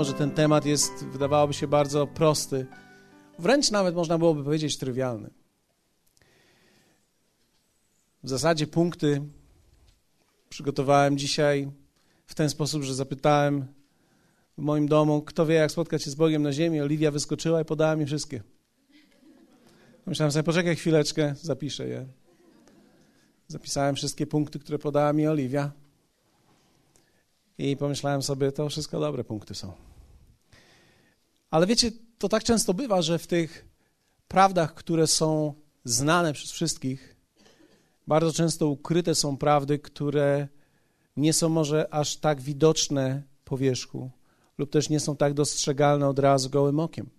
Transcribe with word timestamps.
mimo 0.00 0.12
że 0.12 0.18
ten 0.18 0.30
temat 0.30 0.66
jest, 0.66 1.04
wydawałoby 1.04 1.54
się, 1.54 1.68
bardzo 1.68 2.06
prosty, 2.06 2.66
wręcz 3.38 3.70
nawet 3.70 3.94
można 3.94 4.18
byłoby 4.18 4.44
powiedzieć 4.44 4.78
trywialny. 4.78 5.30
W 8.22 8.28
zasadzie 8.28 8.66
punkty 8.66 9.22
przygotowałem 10.48 11.18
dzisiaj 11.18 11.70
w 12.26 12.34
ten 12.34 12.50
sposób, 12.50 12.82
że 12.82 12.94
zapytałem 12.94 13.66
w 14.58 14.62
moim 14.62 14.88
domu, 14.88 15.22
kto 15.22 15.46
wie, 15.46 15.54
jak 15.54 15.70
spotkać 15.70 16.02
się 16.02 16.10
z 16.10 16.14
Bogiem 16.14 16.42
na 16.42 16.52
ziemi. 16.52 16.80
Oliwia 16.80 17.10
wyskoczyła 17.10 17.60
i 17.60 17.64
podała 17.64 17.96
mi 17.96 18.06
wszystkie. 18.06 18.42
Myślałem 20.06 20.32
sobie, 20.32 20.42
poczekaj 20.42 20.76
chwileczkę, 20.76 21.34
zapiszę 21.42 21.88
je. 21.88 22.06
Zapisałem 23.48 23.94
wszystkie 23.94 24.26
punkty, 24.26 24.58
które 24.58 24.78
podała 24.78 25.12
mi 25.12 25.26
Oliwia. 25.26 25.72
I 27.58 27.76
pomyślałem 27.76 28.22
sobie, 28.22 28.52
to 28.52 28.68
wszystko 28.68 29.00
dobre 29.00 29.24
punkty 29.24 29.54
są. 29.54 29.89
Ale 31.50 31.66
wiecie, 31.66 31.90
to 32.18 32.28
tak 32.28 32.44
często 32.44 32.74
bywa, 32.74 33.02
że 33.02 33.18
w 33.18 33.26
tych 33.26 33.68
prawdach, 34.28 34.74
które 34.74 35.06
są 35.06 35.54
znane 35.84 36.32
przez 36.32 36.50
wszystkich, 36.50 37.16
bardzo 38.06 38.32
często 38.32 38.68
ukryte 38.68 39.14
są 39.14 39.36
prawdy, 39.36 39.78
które 39.78 40.48
nie 41.16 41.32
są 41.32 41.48
może 41.48 41.94
aż 41.94 42.16
tak 42.16 42.40
widoczne 42.40 43.22
po 43.44 43.58
wierzchu, 43.58 44.10
lub 44.58 44.70
też 44.70 44.88
nie 44.88 45.00
są 45.00 45.16
tak 45.16 45.34
dostrzegalne 45.34 46.08
od 46.08 46.18
razu 46.18 46.50
gołym 46.50 46.80
okiem. 46.80 47.10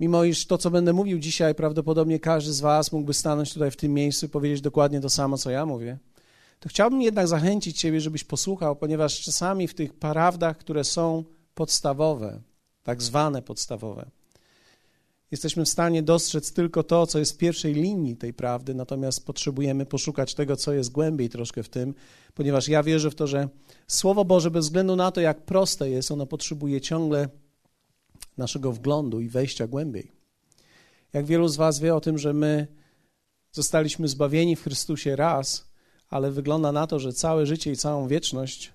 Mimo 0.00 0.24
iż 0.24 0.46
to, 0.46 0.58
co 0.58 0.70
będę 0.70 0.92
mówił 0.92 1.18
dzisiaj, 1.18 1.54
prawdopodobnie 1.54 2.20
każdy 2.20 2.52
z 2.52 2.60
Was 2.60 2.92
mógłby 2.92 3.14
stanąć 3.14 3.54
tutaj 3.54 3.70
w 3.70 3.76
tym 3.76 3.94
miejscu 3.94 4.26
i 4.26 4.28
powiedzieć 4.28 4.60
dokładnie 4.60 5.00
to 5.00 5.10
samo, 5.10 5.38
co 5.38 5.50
ja 5.50 5.66
mówię, 5.66 5.98
to 6.60 6.68
chciałbym 6.68 7.02
jednak 7.02 7.28
zachęcić 7.28 7.80
Ciebie, 7.80 8.00
żebyś 8.00 8.24
posłuchał, 8.24 8.76
ponieważ 8.76 9.20
czasami 9.20 9.68
w 9.68 9.74
tych 9.74 9.94
prawdach, 9.94 10.58
które 10.58 10.84
są 10.84 11.24
podstawowe, 11.54 12.40
tak 12.88 13.02
zwane 13.02 13.42
podstawowe, 13.42 14.10
jesteśmy 15.30 15.64
w 15.64 15.68
stanie 15.68 16.02
dostrzec 16.02 16.52
tylko 16.52 16.82
to, 16.82 17.06
co 17.06 17.18
jest 17.18 17.32
w 17.32 17.36
pierwszej 17.36 17.74
linii 17.74 18.16
tej 18.16 18.34
prawdy, 18.34 18.74
natomiast 18.74 19.26
potrzebujemy 19.26 19.86
poszukać 19.86 20.34
tego, 20.34 20.56
co 20.56 20.72
jest 20.72 20.92
głębiej 20.92 21.28
troszkę 21.28 21.62
w 21.62 21.68
tym, 21.68 21.94
ponieważ 22.34 22.68
ja 22.68 22.82
wierzę 22.82 23.10
w 23.10 23.14
to, 23.14 23.26
że 23.26 23.48
Słowo 23.86 24.24
Boże, 24.24 24.50
bez 24.50 24.64
względu 24.64 24.96
na 24.96 25.10
to, 25.10 25.20
jak 25.20 25.44
proste 25.44 25.90
jest, 25.90 26.10
ono 26.10 26.26
potrzebuje 26.26 26.80
ciągle 26.80 27.28
naszego 28.38 28.72
wglądu 28.72 29.20
i 29.20 29.28
wejścia 29.28 29.66
głębiej. 29.66 30.12
Jak 31.12 31.26
wielu 31.26 31.48
z 31.48 31.56
Was 31.56 31.78
wie 31.78 31.94
o 31.94 32.00
tym, 32.00 32.18
że 32.18 32.32
my 32.32 32.66
zostaliśmy 33.52 34.08
zbawieni 34.08 34.56
w 34.56 34.62
Chrystusie 34.62 35.16
raz, 35.16 35.70
ale 36.08 36.30
wygląda 36.30 36.72
na 36.72 36.86
to, 36.86 36.98
że 36.98 37.12
całe 37.12 37.46
życie 37.46 37.72
i 37.72 37.76
całą 37.76 38.08
wieczność 38.08 38.72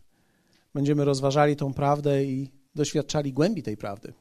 będziemy 0.74 1.06
rozważali 1.06 1.56
tą 1.56 1.74
prawdę 1.74 2.24
i 2.24 2.63
doświadczali 2.76 3.34
głębi 3.34 3.64
tej 3.64 3.78
prawdy. 3.78 4.14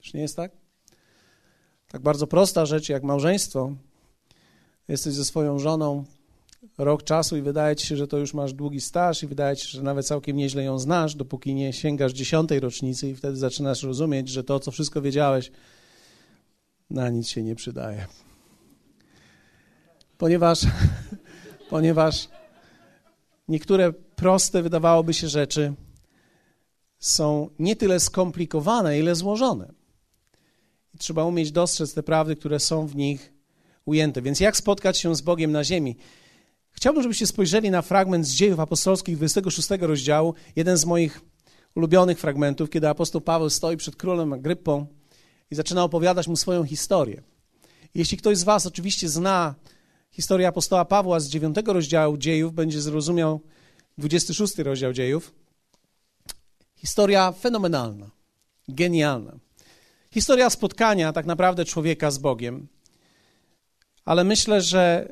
Czy 0.00 0.16
nie 0.16 0.22
jest 0.22 0.36
tak? 0.36 0.52
Tak 1.88 2.02
bardzo 2.02 2.26
prosta 2.26 2.66
rzecz 2.66 2.88
jak 2.88 3.02
małżeństwo. 3.02 3.72
Jesteś 4.88 5.14
ze 5.14 5.24
swoją 5.24 5.58
żoną 5.58 6.04
rok 6.78 7.02
czasu 7.02 7.36
i 7.36 7.42
wydaje 7.42 7.76
ci 7.76 7.86
się, 7.86 7.96
że 7.96 8.08
to 8.08 8.18
już 8.18 8.34
masz 8.34 8.52
długi 8.52 8.80
staż 8.80 9.22
i 9.22 9.26
wydaje 9.26 9.56
ci 9.56 9.66
się, 9.66 9.78
że 9.78 9.82
nawet 9.82 10.06
całkiem 10.06 10.36
nieźle 10.36 10.64
ją 10.64 10.78
znasz, 10.78 11.14
dopóki 11.14 11.54
nie 11.54 11.72
sięgasz 11.72 12.12
dziesiątej 12.12 12.60
rocznicy 12.60 13.08
i 13.08 13.14
wtedy 13.14 13.36
zaczynasz 13.36 13.82
rozumieć, 13.82 14.28
że 14.28 14.44
to, 14.44 14.60
co 14.60 14.70
wszystko 14.70 15.02
wiedziałeś, 15.02 15.50
na 16.90 17.08
nic 17.08 17.28
się 17.28 17.42
nie 17.42 17.54
przydaje. 17.54 18.06
Ponieważ, 20.18 20.60
ponieważ 21.70 22.28
niektóre 23.48 23.92
proste, 23.92 24.62
wydawałoby 24.62 25.14
się, 25.14 25.28
rzeczy 25.28 25.74
są 26.98 27.50
nie 27.58 27.76
tyle 27.76 28.00
skomplikowane, 28.00 28.98
ile 28.98 29.14
złożone. 29.14 29.72
I 30.94 30.98
trzeba 30.98 31.24
umieć 31.24 31.52
dostrzec 31.52 31.94
te 31.94 32.02
prawdy, 32.02 32.36
które 32.36 32.60
są 32.60 32.86
w 32.86 32.96
nich 32.96 33.32
ujęte. 33.84 34.22
Więc 34.22 34.40
jak 34.40 34.56
spotkać 34.56 34.98
się 34.98 35.16
z 35.16 35.20
Bogiem 35.20 35.52
na 35.52 35.64
ziemi? 35.64 35.96
Chciałbym, 36.70 37.02
żebyście 37.02 37.26
spojrzeli 37.26 37.70
na 37.70 37.82
fragment 37.82 38.26
z 38.26 38.34
dziejów 38.34 38.60
apostolskich 38.60 39.16
26 39.16 39.68
rozdziału, 39.80 40.34
jeden 40.56 40.76
z 40.76 40.84
moich 40.84 41.20
ulubionych 41.74 42.18
fragmentów, 42.18 42.70
kiedy 42.70 42.88
apostoł 42.88 43.20
Paweł 43.20 43.50
stoi 43.50 43.76
przed 43.76 43.96
królem 43.96 44.32
Agrypą 44.32 44.86
i 45.50 45.54
zaczyna 45.54 45.84
opowiadać 45.84 46.28
mu 46.28 46.36
swoją 46.36 46.64
historię. 46.64 47.22
Jeśli 47.94 48.18
ktoś 48.18 48.38
z 48.38 48.44
was 48.44 48.66
oczywiście 48.66 49.08
zna 49.08 49.54
historię 50.10 50.48
apostoła 50.48 50.84
Pawła 50.84 51.20
z 51.20 51.28
9 51.28 51.56
rozdziału 51.66 52.16
dziejów, 52.16 52.54
będzie 52.54 52.80
zrozumiał 52.80 53.40
26 53.98 54.58
rozdział 54.58 54.92
dziejów. 54.92 55.34
Historia 56.78 57.32
fenomenalna, 57.32 58.10
genialna. 58.68 59.38
Historia 60.10 60.50
spotkania 60.50 61.12
tak 61.12 61.26
naprawdę 61.26 61.64
człowieka 61.64 62.10
z 62.10 62.18
Bogiem. 62.18 62.68
Ale 64.04 64.24
myślę, 64.24 64.62
że 64.62 65.08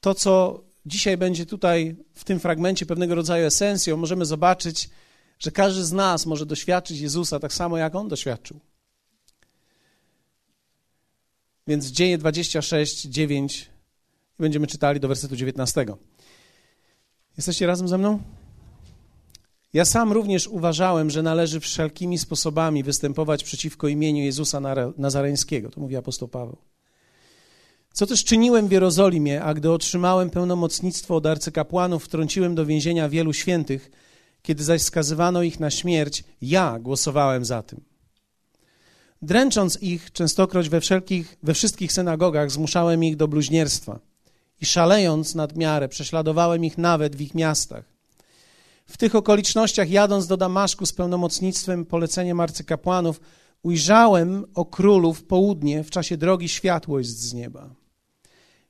to, 0.00 0.14
co 0.14 0.64
dzisiaj 0.86 1.16
będzie 1.16 1.46
tutaj 1.46 1.96
w 2.14 2.24
tym 2.24 2.40
fragmencie 2.40 2.86
pewnego 2.86 3.14
rodzaju 3.14 3.46
esencją, 3.46 3.96
możemy 3.96 4.24
zobaczyć, 4.24 4.90
że 5.38 5.50
każdy 5.50 5.84
z 5.84 5.92
nas 5.92 6.26
może 6.26 6.46
doświadczyć 6.46 7.00
Jezusa 7.00 7.38
tak 7.38 7.52
samo, 7.52 7.78
jak 7.78 7.94
On 7.94 8.08
doświadczył. 8.08 8.60
Więc 11.66 11.86
dzieje 11.86 12.18
26, 12.18 13.02
9 13.02 13.70
i 14.38 14.42
będziemy 14.42 14.66
czytali 14.66 15.00
do 15.00 15.08
wersetu 15.08 15.36
19. 15.36 15.86
Jesteście 17.36 17.66
razem 17.66 17.88
ze 17.88 17.98
mną? 17.98 18.22
Ja 19.72 19.84
sam 19.84 20.12
również 20.12 20.48
uważałem, 20.48 21.10
że 21.10 21.22
należy 21.22 21.60
wszelkimi 21.60 22.18
sposobami 22.18 22.82
występować 22.82 23.44
przeciwko 23.44 23.88
imieniu 23.88 24.22
Jezusa 24.22 24.60
Nazareńskiego. 24.98 25.70
To 25.70 25.80
mówi 25.80 25.96
apostoł 25.96 26.28
Paweł. 26.28 26.56
Co 27.92 28.06
też 28.06 28.24
czyniłem 28.24 28.68
w 28.68 28.72
Jerozolimie, 28.72 29.42
a 29.42 29.54
gdy 29.54 29.70
otrzymałem 29.70 30.30
pełnomocnictwo 30.30 31.16
od 31.16 31.26
arcykapłanów, 31.26 32.04
wtrąciłem 32.04 32.54
do 32.54 32.66
więzienia 32.66 33.08
wielu 33.08 33.32
świętych, 33.32 33.90
kiedy 34.42 34.64
zaś 34.64 34.82
skazywano 34.82 35.42
ich 35.42 35.60
na 35.60 35.70
śmierć, 35.70 36.24
ja 36.42 36.78
głosowałem 36.78 37.44
za 37.44 37.62
tym. 37.62 37.80
Dręcząc 39.22 39.82
ich 39.82 40.12
częstokroć 40.12 40.68
we, 40.68 40.80
wszelkich, 40.80 41.36
we 41.42 41.54
wszystkich 41.54 41.92
synagogach, 41.92 42.50
zmuszałem 42.50 43.04
ich 43.04 43.16
do 43.16 43.28
bluźnierstwa 43.28 43.98
i 44.60 44.66
szalejąc 44.66 45.34
nad 45.34 45.56
miarę, 45.56 45.88
prześladowałem 45.88 46.64
ich 46.64 46.78
nawet 46.78 47.16
w 47.16 47.20
ich 47.20 47.34
miastach. 47.34 47.91
W 48.86 48.96
tych 48.96 49.14
okolicznościach, 49.14 49.90
jadąc 49.90 50.26
do 50.26 50.36
Damaszku 50.36 50.86
z 50.86 50.92
pełnomocnictwem, 50.92 51.84
poleceniem 51.84 52.40
arcykapłanów, 52.40 53.20
ujrzałem 53.62 54.44
o 54.54 54.64
królu 54.64 55.14
w 55.14 55.24
południe 55.24 55.84
w 55.84 55.90
czasie 55.90 56.16
drogi 56.16 56.48
światłość 56.48 57.08
z 57.08 57.34
nieba 57.34 57.82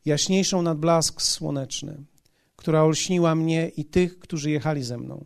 jaśniejszą 0.04 0.62
nad 0.62 0.78
blask 0.78 1.22
słoneczny, 1.22 2.04
która 2.56 2.82
olśniła 2.82 3.34
mnie 3.34 3.68
i 3.68 3.84
tych, 3.84 4.18
którzy 4.18 4.50
jechali 4.50 4.82
ze 4.82 4.98
mną. 4.98 5.24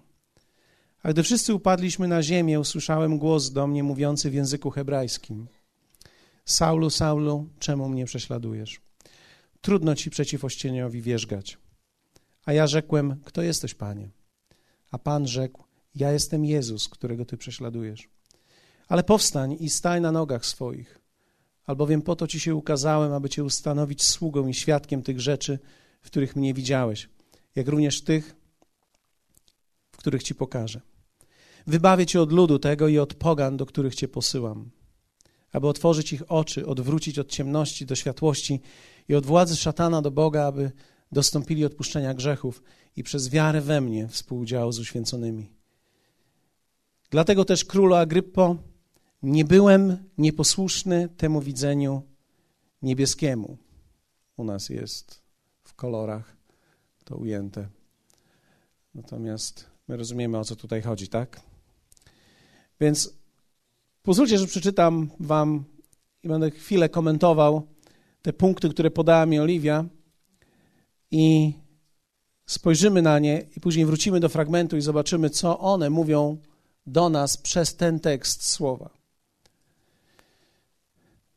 A 1.03 1.11
gdy 1.11 1.23
wszyscy 1.23 1.55
upadliśmy 1.55 2.09
na 2.09 2.23
ziemię, 2.23 2.61
usłyszałem 2.61 3.19
głos 3.19 3.51
do 3.51 3.67
mnie 3.67 3.83
mówiący 3.83 4.31
w 4.31 4.35
języku 4.35 4.71
hebrajskim: 4.71 5.47
Saulu, 6.45 6.91
Saulu, 6.91 7.49
czemu 7.59 7.89
mnie 7.89 8.05
prześladujesz? 8.05 8.81
Trudno 9.61 9.95
ci 9.95 10.11
przeciw 10.11 10.45
ościeniowi 10.45 11.03
wierzgać. 11.03 11.59
A 12.45 12.53
ja 12.53 12.67
rzekłem: 12.67 13.17
Kto 13.25 13.43
jesteś, 13.43 13.75
panie? 13.75 14.11
A 14.97 14.99
pan 14.99 15.29
rzekł: 15.29 15.65
Ja 15.95 16.13
jestem 16.13 16.45
Jezus, 16.45 16.89
którego 16.89 17.25
ty 17.25 17.37
prześladujesz. 17.37 18.09
Ale 18.89 19.05
powstań 19.05 19.57
i 19.61 19.71
staj 19.71 20.01
na 20.01 20.13
nogach 20.13 20.47
swoich 20.47 21.07
albowiem 21.67 22.03
po 22.03 22.17
to 22.17 22.27
Ci 22.27 22.41
się 22.41 22.55
ukazałem, 22.55 23.13
aby 23.13 23.29
Cię 23.29 23.45
ustanowić 23.45 24.03
sługą 24.03 24.47
i 24.47 24.55
świadkiem 24.55 25.03
tych 25.03 25.21
rzeczy, 25.21 25.59
w 26.03 26.07
których 26.07 26.37
mnie 26.37 26.55
widziałeś, 26.55 27.09
jak 27.57 27.69
również 27.69 28.03
tych, 28.03 28.37
w 29.93 29.97
których 29.97 30.23
Ci 30.23 30.35
pokażę. 30.35 30.81
Wybawię 31.67 32.07
Cię 32.07 32.21
od 32.21 32.33
ludu 32.33 32.59
tego 32.59 32.89
i 32.89 32.99
od 32.99 33.15
pogan, 33.15 33.57
do 33.57 33.67
których 33.67 33.95
Cię 33.95 34.09
posyłam, 34.09 34.71
aby 35.53 35.69
otworzyć 35.69 36.13
ich 36.13 36.33
oczy, 36.33 36.67
odwrócić 36.67 37.19
od 37.19 37.29
ciemności 37.29 37.87
do 37.87 37.95
światłości 37.95 38.61
i 39.09 39.15
od 39.15 39.27
władzy 39.27 39.57
szatana 39.57 40.03
do 40.03 40.11
Boga, 40.11 40.45
aby 40.45 40.73
dostąpili 41.13 41.65
odpuszczenia 41.65 42.15
grzechów 42.15 42.63
i 42.97 43.03
przez 43.03 43.29
wiarę 43.29 43.61
we 43.61 43.81
mnie 43.81 44.09
współudziału 44.09 44.73
z 44.73 44.79
uświęconymi. 44.79 45.51
Dlatego 47.11 47.45
też 47.45 47.65
królu 47.65 47.95
Agryppo, 47.95 48.57
nie 49.23 49.45
byłem 49.45 49.97
nieposłuszny 50.19 51.09
temu 51.17 51.41
widzeniu 51.41 52.03
niebieskiemu. 52.83 53.59
U 54.37 54.45
nas 54.45 54.69
jest 54.69 55.23
w 55.65 55.75
kolorach 55.75 56.37
to 57.05 57.17
ujęte. 57.17 57.69
Natomiast 58.95 59.67
my 59.89 59.97
rozumiemy, 59.97 60.39
o 60.39 60.45
co 60.45 60.57
tutaj 60.57 60.83
chodzi, 60.83 61.09
tak? 61.09 61.41
Więc 62.81 63.15
pozwólcie, 64.03 64.39
że 64.39 64.47
przeczytam 64.47 65.11
Wam 65.21 65.65
i 66.23 66.29
będę 66.29 66.51
chwilę 66.51 66.89
komentował 66.89 67.63
te 68.23 68.33
punkty, 68.33 68.69
które 68.69 68.91
podała 68.91 69.27
mi 69.27 69.41
Oliwia 69.41 69.85
i 71.11 71.53
spojrzymy 72.47 73.03
na 73.03 73.19
nie 73.19 73.47
i 73.57 73.61
później 73.61 73.87
wrócimy 73.87 74.21
do 74.21 74.29
fragmentu 74.29 74.77
i 74.77 74.81
zobaczymy, 74.81 75.31
co 75.31 75.59
one 75.59 75.91
mówią 75.91 76.39
do 76.87 77.09
nas 77.09 77.37
przez 77.37 77.77
ten 77.77 78.01
tekst 78.01 78.49
słowa. 78.49 78.91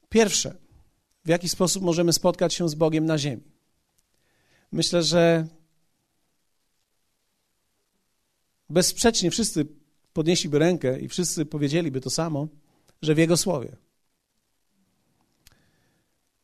Pierwsze, 0.10 0.56
w 1.25 1.30
jaki 1.30 1.50
sposób 1.50 1.83
możemy 1.83 2.13
spotkać 2.13 2.54
się 2.54 2.69
z 2.69 2.75
Bogiem 2.75 3.06
na 3.06 3.18
ziemi? 3.18 3.44
Myślę, 4.71 5.04
że 5.04 5.48
bezsprzecznie 8.69 9.31
wszyscy 9.31 9.68
podnieśliby 10.13 10.60
rękę 10.60 11.00
i 11.00 11.07
wszyscy 11.07 11.45
powiedzieliby 11.45 12.01
to 12.01 12.10
samo, 12.10 12.48
że 13.01 13.16
w 13.16 13.18
Jego 13.18 13.38
słowie. 13.38 13.75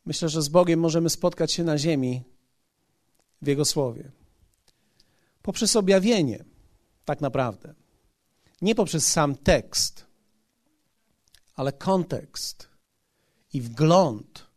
Myślę, 0.05 0.29
że 0.29 0.41
z 0.41 0.49
Bogiem 0.49 0.79
możemy 0.79 1.09
spotkać 1.09 1.51
się 1.51 1.63
na 1.63 1.77
ziemi 1.77 2.23
w 3.45 3.47
Jego 3.47 3.65
słowie. 3.65 4.11
Poprzez 5.41 5.75
objawienie, 5.75 6.45
tak 7.05 7.21
naprawdę. 7.21 7.73
Nie 8.61 8.75
poprzez 8.75 9.07
sam 9.07 9.35
tekst, 9.35 10.05
ale 11.55 11.73
kontekst 11.73 12.69
i 13.53 13.61
wgląd, 13.61 14.47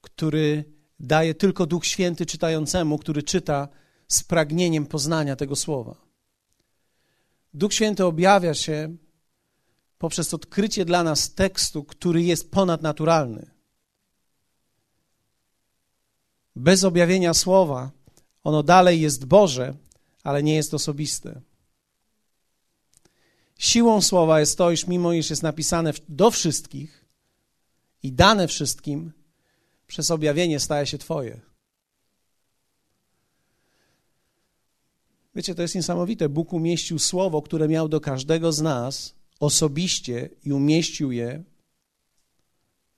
który 0.00 0.64
daje 1.00 1.34
tylko 1.34 1.66
Duch 1.66 1.86
Święty 1.86 2.26
czytającemu, 2.26 2.98
który 2.98 3.22
czyta 3.22 3.68
z 4.08 4.22
pragnieniem 4.22 4.86
poznania 4.86 5.36
tego 5.36 5.56
słowa. 5.56 5.96
Duch 7.54 7.74
Święty 7.74 8.04
objawia 8.04 8.54
się 8.54 8.96
poprzez 9.98 10.34
odkrycie 10.34 10.84
dla 10.84 11.04
nas 11.04 11.34
tekstu, 11.34 11.84
który 11.84 12.22
jest 12.22 12.50
ponadnaturalny. 12.50 13.57
Bez 16.58 16.84
objawienia 16.84 17.34
słowa 17.34 17.90
ono 18.44 18.62
dalej 18.62 19.00
jest 19.00 19.24
Boże, 19.24 19.74
ale 20.22 20.42
nie 20.42 20.54
jest 20.54 20.74
osobiste. 20.74 21.40
Siłą 23.58 24.02
słowa 24.02 24.40
jest 24.40 24.58
to, 24.58 24.70
iż 24.70 24.86
mimo 24.86 25.12
iż 25.12 25.30
jest 25.30 25.42
napisane 25.42 25.92
do 26.08 26.30
wszystkich 26.30 27.04
i 28.02 28.12
dane 28.12 28.48
wszystkim, 28.48 29.12
przez 29.86 30.10
objawienie 30.10 30.60
staje 30.60 30.86
się 30.86 30.98
Twoje. 30.98 31.40
Wiecie, 35.34 35.54
to 35.54 35.62
jest 35.62 35.74
niesamowite. 35.74 36.28
Bóg 36.28 36.52
umieścił 36.52 36.98
słowo, 36.98 37.42
które 37.42 37.68
miał 37.68 37.88
do 37.88 38.00
każdego 38.00 38.52
z 38.52 38.60
nas 38.60 39.14
osobiście 39.40 40.30
i 40.44 40.52
umieścił 40.52 41.12
je 41.12 41.42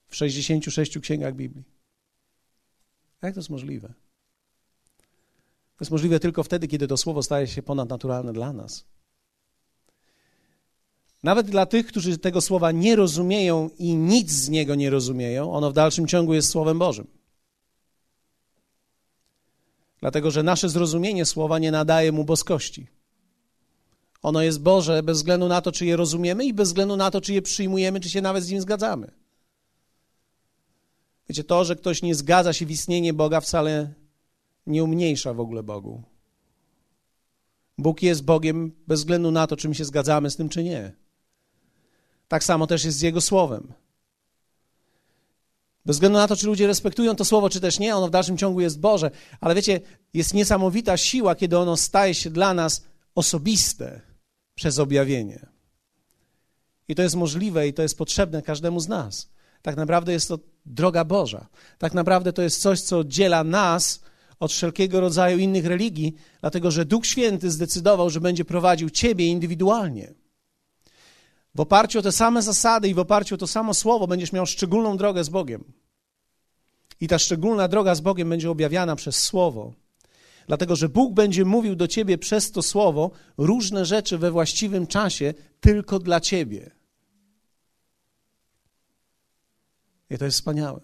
w 0.09 0.17
66 0.17 0.99
księgach 0.99 1.35
Biblii. 1.35 1.80
Jak 3.23 3.35
to 3.35 3.41
jest 3.41 3.51
możliwe? 3.51 3.89
To 5.77 5.85
jest 5.85 5.91
możliwe 5.91 6.21
tylko 6.21 6.43
wtedy, 6.43 6.69
kiedy 6.69 6.89
to 6.89 6.97
słowo 6.97 7.23
staje 7.23 7.47
się 7.47 7.63
ponadnaturalne 7.63 8.33
dla 8.33 8.53
nas. 8.53 8.85
Nawet 11.23 11.47
dla 11.47 11.67
tych, 11.67 11.87
którzy 11.87 12.19
tego 12.19 12.41
słowa 12.41 12.73
nie 12.73 12.97
rozumieją 12.97 13.71
i 13.79 13.95
nic 13.95 14.31
z 14.31 14.49
niego 14.49 14.75
nie 14.75 14.91
rozumieją, 14.91 15.53
ono 15.53 15.71
w 15.71 15.75
dalszym 15.75 16.07
ciągu 16.07 16.35
jest 16.35 16.51
Słowem 16.51 16.79
Bożym. 16.79 17.07
Dlatego, 20.01 20.31
że 20.31 20.43
nasze 20.43 20.69
zrozumienie 20.69 21.27
słowa 21.27 21.59
nie 21.59 21.71
nadaje 21.71 22.13
mu 22.13 22.25
boskości. 22.25 22.87
Ono 24.23 24.43
jest 24.43 24.61
Boże 24.61 25.03
bez 25.03 25.19
względu 25.19 25.49
na 25.49 25.61
to, 25.61 25.73
czy 25.73 25.87
je 25.87 25.97
rozumiemy 25.97 26.45
i 26.45 26.55
bez 26.55 26.69
względu 26.69 26.97
na 26.97 27.11
to, 27.11 27.21
czy 27.21 27.35
je 27.35 27.43
przyjmujemy, 27.43 28.01
czy 28.01 28.11
się 28.11 28.21
nawet 28.21 28.45
z 28.45 28.51
nim 28.51 28.61
zgadzamy. 28.61 29.20
Wiecie, 31.31 31.45
to, 31.45 31.65
że 31.65 31.77
ktoś 31.77 32.03
nie 32.03 32.15
zgadza 32.15 32.53
się 32.53 32.67
w 32.67 32.71
istnienie 32.71 33.13
Boga, 33.13 33.41
wcale 33.41 33.95
nie 34.67 34.85
umniejsza 34.85 35.35
w 35.35 35.41
ogóle 35.41 35.63
Bogu. 35.63 36.03
Bóg 37.79 38.03
jest 38.03 38.25
Bogiem 38.25 38.73
bez 38.87 39.01
względu 39.01 39.31
na 39.31 39.47
to, 39.47 39.57
czy 39.57 39.69
my 39.69 39.75
się 39.75 39.85
zgadzamy 39.85 40.31
z 40.31 40.37
tym, 40.37 40.49
czy 40.49 40.65
nie. 40.65 40.93
Tak 42.29 42.45
samo 42.45 42.67
też 42.67 42.85
jest 42.85 42.99
z 42.99 43.01
Jego 43.01 43.21
Słowem. 43.21 43.73
Bez 45.87 45.97
względu 45.97 46.19
na 46.19 46.29
to, 46.29 46.37
czy 46.37 46.47
ludzie 46.47 46.67
respektują 46.67 47.17
to 47.17 47.25
słowo, 47.25 47.51
czy 47.51 47.61
też 47.61 47.79
nie, 47.79 47.97
ono 47.97 48.09
w 48.09 48.11
dalszym 48.11 48.39
ciągu 48.39 48.61
jest 48.61 48.81
Boże. 48.81 49.11
Ale 49.41 49.55
wiecie, 49.55 49.81
jest 50.15 50.35
niesamowita 50.35 50.97
siła, 50.97 51.35
kiedy 51.35 51.59
ono 51.59 51.77
staje 51.77 52.15
się 52.15 52.31
dla 52.31 52.55
nas 52.55 52.85
osobiste 53.15 54.01
przez 54.55 54.79
objawienie. 54.79 55.47
I 56.89 56.95
to 56.95 57.03
jest 57.03 57.17
możliwe 57.17 57.69
i 57.69 57.73
to 57.73 57.83
jest 57.83 57.99
potrzebne 57.99 58.43
każdemu 58.43 58.81
z 58.81 58.89
nas. 58.89 59.31
Tak 59.63 59.77
naprawdę 59.77 60.13
jest 60.13 60.29
to 60.29 60.39
droga 60.67 61.05
Boża. 61.05 61.47
Tak 61.79 61.95
naprawdę 61.95 62.33
to 62.33 62.43
jest 62.43 62.63
coś, 62.63 62.81
co 62.81 62.99
oddziela 62.99 63.45
nas 63.45 64.01
od 64.41 64.53
wszelkiego 64.53 65.01
rodzaju 65.01 65.39
innych 65.39 65.67
religii, 65.67 66.15
dlatego 66.41 66.71
że 66.71 66.85
Duch 66.85 67.07
Święty 67.07 67.51
zdecydował, 67.51 68.11
że 68.11 68.21
będzie 68.21 68.45
prowadził 68.45 68.91
ciebie 68.91 69.27
indywidualnie. 69.27 70.15
W 71.55 71.61
oparciu 71.61 71.99
o 71.99 72.03
te 72.03 72.13
same 72.13 72.43
zasady 72.43 72.89
i 72.89 72.95
w 72.95 72.99
oparciu 72.99 73.35
o 73.35 73.39
to 73.39 73.47
samo 73.47 73.75
słowo 73.75 74.07
będziesz 74.07 74.33
miał 74.33 74.47
szczególną 74.47 74.97
drogę 74.97 75.25
z 75.25 75.29
Bogiem. 75.29 75.65
I 77.01 77.09
ta 77.09 77.19
szczególna 77.19 77.69
droga 77.69 77.95
z 77.95 78.01
Bogiem 78.01 78.29
będzie 78.29 78.51
objawiana 78.51 78.97
przez 78.97 79.17
słowo. 79.17 79.73
Dlatego, 80.47 80.77
że 80.77 80.89
Bóg 80.89 81.15
będzie 81.15 81.45
mówił 81.45 81.77
do 81.77 81.89
ciebie 81.89 82.19
przez 82.19 82.53
to 82.53 82.63
słowo 82.63 83.11
różne 83.39 83.85
rzeczy 83.85 84.19
we 84.19 84.31
właściwym 84.31 84.87
czasie 84.87 85.35
tylko 85.61 85.99
dla 85.99 86.21
ciebie. 86.21 86.71
I 90.11 90.19
to 90.19 90.25
jest 90.25 90.37
wspaniałe. 90.37 90.81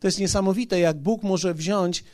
To 0.00 0.08
jest 0.08 0.18
niesamowite, 0.18 0.80
jak 0.80 0.98
Bóg 0.98 1.22
może 1.22 1.54
wziąć 1.54 2.04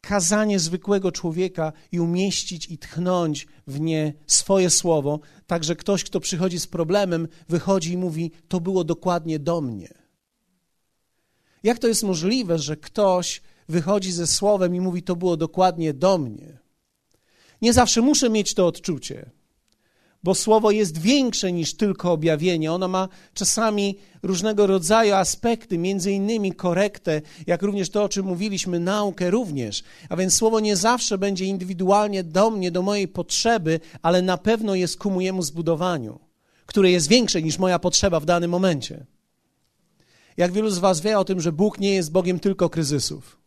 kazanie 0.00 0.58
zwykłego 0.58 1.12
człowieka 1.12 1.72
i 1.92 2.00
umieścić 2.00 2.70
i 2.70 2.78
tchnąć 2.78 3.46
w 3.66 3.80
nie 3.80 4.14
swoje 4.26 4.70
słowo, 4.70 5.20
tak 5.46 5.64
że 5.64 5.76
ktoś, 5.76 6.04
kto 6.04 6.20
przychodzi 6.20 6.60
z 6.60 6.66
problemem, 6.66 7.28
wychodzi 7.48 7.92
i 7.92 7.96
mówi: 7.96 8.32
To 8.48 8.60
było 8.60 8.84
dokładnie 8.84 9.38
do 9.38 9.60
mnie. 9.60 9.94
Jak 11.62 11.78
to 11.78 11.88
jest 11.88 12.02
możliwe, 12.02 12.58
że 12.58 12.76
ktoś 12.76 13.42
wychodzi 13.68 14.12
ze 14.12 14.26
słowem 14.26 14.74
i 14.74 14.80
mówi: 14.80 15.02
To 15.02 15.16
było 15.16 15.36
dokładnie 15.36 15.94
do 15.94 16.18
mnie? 16.18 16.58
Nie 17.62 17.72
zawsze 17.72 18.00
muszę 18.00 18.30
mieć 18.30 18.54
to 18.54 18.66
odczucie 18.66 19.30
bo 20.22 20.34
słowo 20.34 20.70
jest 20.70 20.98
większe 20.98 21.52
niż 21.52 21.74
tylko 21.74 22.12
objawienie. 22.12 22.72
Ono 22.72 22.88
ma 22.88 23.08
czasami 23.34 23.98
różnego 24.22 24.66
rodzaju 24.66 25.14
aspekty, 25.14 25.78
między 25.78 26.12
innymi 26.12 26.52
korektę, 26.52 27.22
jak 27.46 27.62
również 27.62 27.90
to, 27.90 28.04
o 28.04 28.08
czym 28.08 28.26
mówiliśmy, 28.26 28.80
naukę 28.80 29.30
również. 29.30 29.82
A 30.08 30.16
więc 30.16 30.34
słowo 30.34 30.60
nie 30.60 30.76
zawsze 30.76 31.18
będzie 31.18 31.44
indywidualnie 31.44 32.24
do 32.24 32.50
mnie, 32.50 32.70
do 32.70 32.82
mojej 32.82 33.08
potrzeby, 33.08 33.80
ale 34.02 34.22
na 34.22 34.38
pewno 34.38 34.74
jest 34.74 34.98
ku 34.98 35.10
mojemu 35.10 35.42
zbudowaniu, 35.42 36.18
które 36.66 36.90
jest 36.90 37.08
większe 37.08 37.42
niż 37.42 37.58
moja 37.58 37.78
potrzeba 37.78 38.20
w 38.20 38.24
danym 38.24 38.50
momencie. 38.50 39.06
Jak 40.36 40.52
wielu 40.52 40.70
z 40.70 40.78
Was 40.78 41.00
wie 41.00 41.18
o 41.18 41.24
tym, 41.24 41.40
że 41.40 41.52
Bóg 41.52 41.80
nie 41.80 41.94
jest 41.94 42.12
Bogiem 42.12 42.40
tylko 42.40 42.70
kryzysów? 42.70 43.40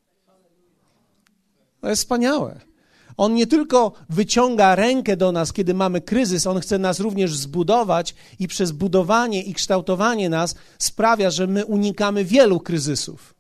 To 1.81 1.89
jest 1.89 2.01
wspaniałe. 2.01 2.72
On 3.17 3.33
nie 3.33 3.47
tylko 3.47 3.93
wyciąga 4.09 4.75
rękę 4.75 5.17
do 5.17 5.31
nas, 5.31 5.53
kiedy 5.53 5.73
mamy 5.73 6.01
kryzys, 6.01 6.47
on 6.47 6.59
chce 6.59 6.79
nas 6.79 6.99
również 6.99 7.35
zbudować 7.35 8.15
i 8.39 8.47
przez 8.47 8.71
budowanie 8.71 9.43
i 9.43 9.53
kształtowanie 9.53 10.29
nas 10.29 10.55
sprawia, 10.79 11.31
że 11.31 11.47
my 11.47 11.65
unikamy 11.65 12.25
wielu 12.25 12.59
kryzysów. 12.59 13.35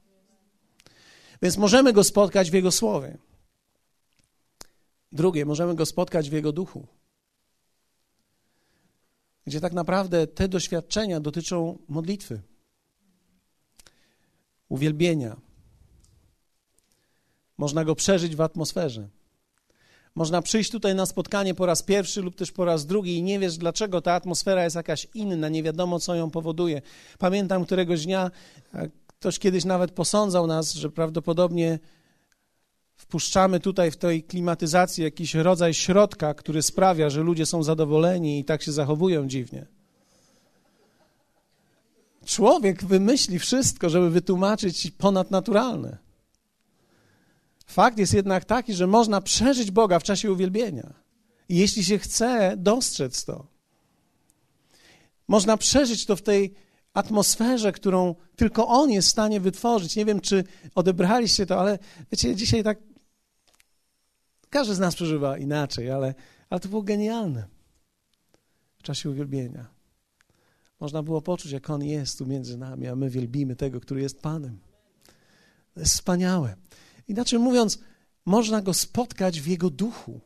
Więc 1.41 1.57
możemy 1.57 1.93
go 1.93 2.03
spotkać 2.03 2.51
w 2.51 2.53
Jego 2.53 2.71
słowie. 2.71 3.17
Drugie, 5.11 5.45
możemy 5.45 5.75
go 5.75 5.85
spotkać 5.85 6.29
w 6.29 6.33
Jego 6.33 6.51
duchu. 6.51 6.87
Gdzie 9.45 9.61
tak 9.61 9.73
naprawdę 9.73 10.27
te 10.27 10.47
doświadczenia 10.47 11.19
dotyczą 11.19 11.77
modlitwy, 11.87 12.41
uwielbienia. 14.69 15.37
Można 17.57 17.85
go 17.85 17.95
przeżyć 17.95 18.35
w 18.35 18.41
atmosferze. 18.41 19.09
Można 20.15 20.41
przyjść 20.41 20.71
tutaj 20.71 20.95
na 20.95 21.05
spotkanie 21.05 21.53
po 21.53 21.65
raz 21.65 21.83
pierwszy 21.83 22.21
lub 22.21 22.35
też 22.35 22.51
po 22.51 22.65
raz 22.65 22.85
drugi 22.85 23.17
i 23.17 23.23
nie 23.23 23.39
wiesz, 23.39 23.57
dlaczego 23.57 24.01
ta 24.01 24.13
atmosfera 24.13 24.63
jest 24.63 24.75
jakaś 24.75 25.07
inna, 25.13 25.49
nie 25.49 25.63
wiadomo, 25.63 25.99
co 25.99 26.15
ją 26.15 26.29
powoduje. 26.29 26.81
Pamiętam 27.19 27.65
któregoś 27.65 28.05
dnia, 28.05 28.31
ktoś 29.07 29.39
kiedyś 29.39 29.65
nawet 29.65 29.91
posądzał 29.91 30.47
nas, 30.47 30.73
że 30.73 30.89
prawdopodobnie 30.89 31.79
wpuszczamy 32.95 33.59
tutaj 33.59 33.91
w 33.91 33.97
tej 33.97 34.23
klimatyzacji 34.23 35.03
jakiś 35.03 35.35
rodzaj 35.35 35.73
środka, 35.73 36.33
który 36.33 36.61
sprawia, 36.61 37.09
że 37.09 37.21
ludzie 37.21 37.45
są 37.45 37.63
zadowoleni 37.63 38.39
i 38.39 38.45
tak 38.45 38.63
się 38.63 38.71
zachowują 38.71 39.27
dziwnie. 39.27 39.65
Człowiek 42.25 42.85
wymyśli 42.85 43.39
wszystko, 43.39 43.89
żeby 43.89 44.09
wytłumaczyć 44.09 44.91
ponadnaturalne. 44.91 45.97
Fakt 47.73 47.97
jest 47.97 48.13
jednak 48.13 48.45
taki, 48.45 48.73
że 48.73 48.87
można 48.87 49.21
przeżyć 49.21 49.71
Boga 49.71 49.99
w 49.99 50.03
czasie 50.03 50.31
uwielbienia. 50.31 50.93
I 51.49 51.57
jeśli 51.57 51.83
się 51.83 51.99
chce 51.99 52.53
dostrzec 52.57 53.25
to, 53.25 53.47
można 55.27 55.57
przeżyć 55.57 56.05
to 56.05 56.15
w 56.15 56.21
tej 56.21 56.53
atmosferze, 56.93 57.71
którą 57.71 58.15
tylko 58.35 58.67
On 58.67 58.91
jest 58.91 59.07
w 59.07 59.11
stanie 59.11 59.39
wytworzyć. 59.39 59.95
Nie 59.95 60.05
wiem, 60.05 60.21
czy 60.21 60.43
odebraliście 60.75 61.45
to, 61.45 61.59
ale 61.59 61.79
wiecie, 62.11 62.35
dzisiaj 62.35 62.63
tak 62.63 62.79
każdy 64.49 64.75
z 64.75 64.79
nas 64.79 64.95
przeżywa 64.95 65.37
inaczej, 65.37 65.91
ale, 65.91 66.13
ale 66.49 66.59
to 66.59 66.69
było 66.69 66.81
genialne. 66.81 67.47
w 68.77 68.83
czasie 68.83 69.09
uwielbienia. 69.09 69.65
Można 70.79 71.03
było 71.03 71.21
poczuć, 71.21 71.51
jak 71.51 71.69
On 71.69 71.83
jest 71.83 72.17
tu 72.17 72.25
między 72.25 72.57
nami, 72.57 72.87
a 72.87 72.95
my 72.95 73.09
wielbimy 73.09 73.55
tego, 73.55 73.81
który 73.81 74.01
jest 74.01 74.21
Panem. 74.21 74.59
To 75.73 75.79
jest 75.79 75.93
wspaniałe. 75.93 76.55
Inaczej 77.07 77.39
mówiąc, 77.39 77.79
można 78.25 78.61
Go 78.61 78.73
spotkać 78.73 79.41
w 79.41 79.47
Jego 79.47 79.69
duchu. 79.69 80.21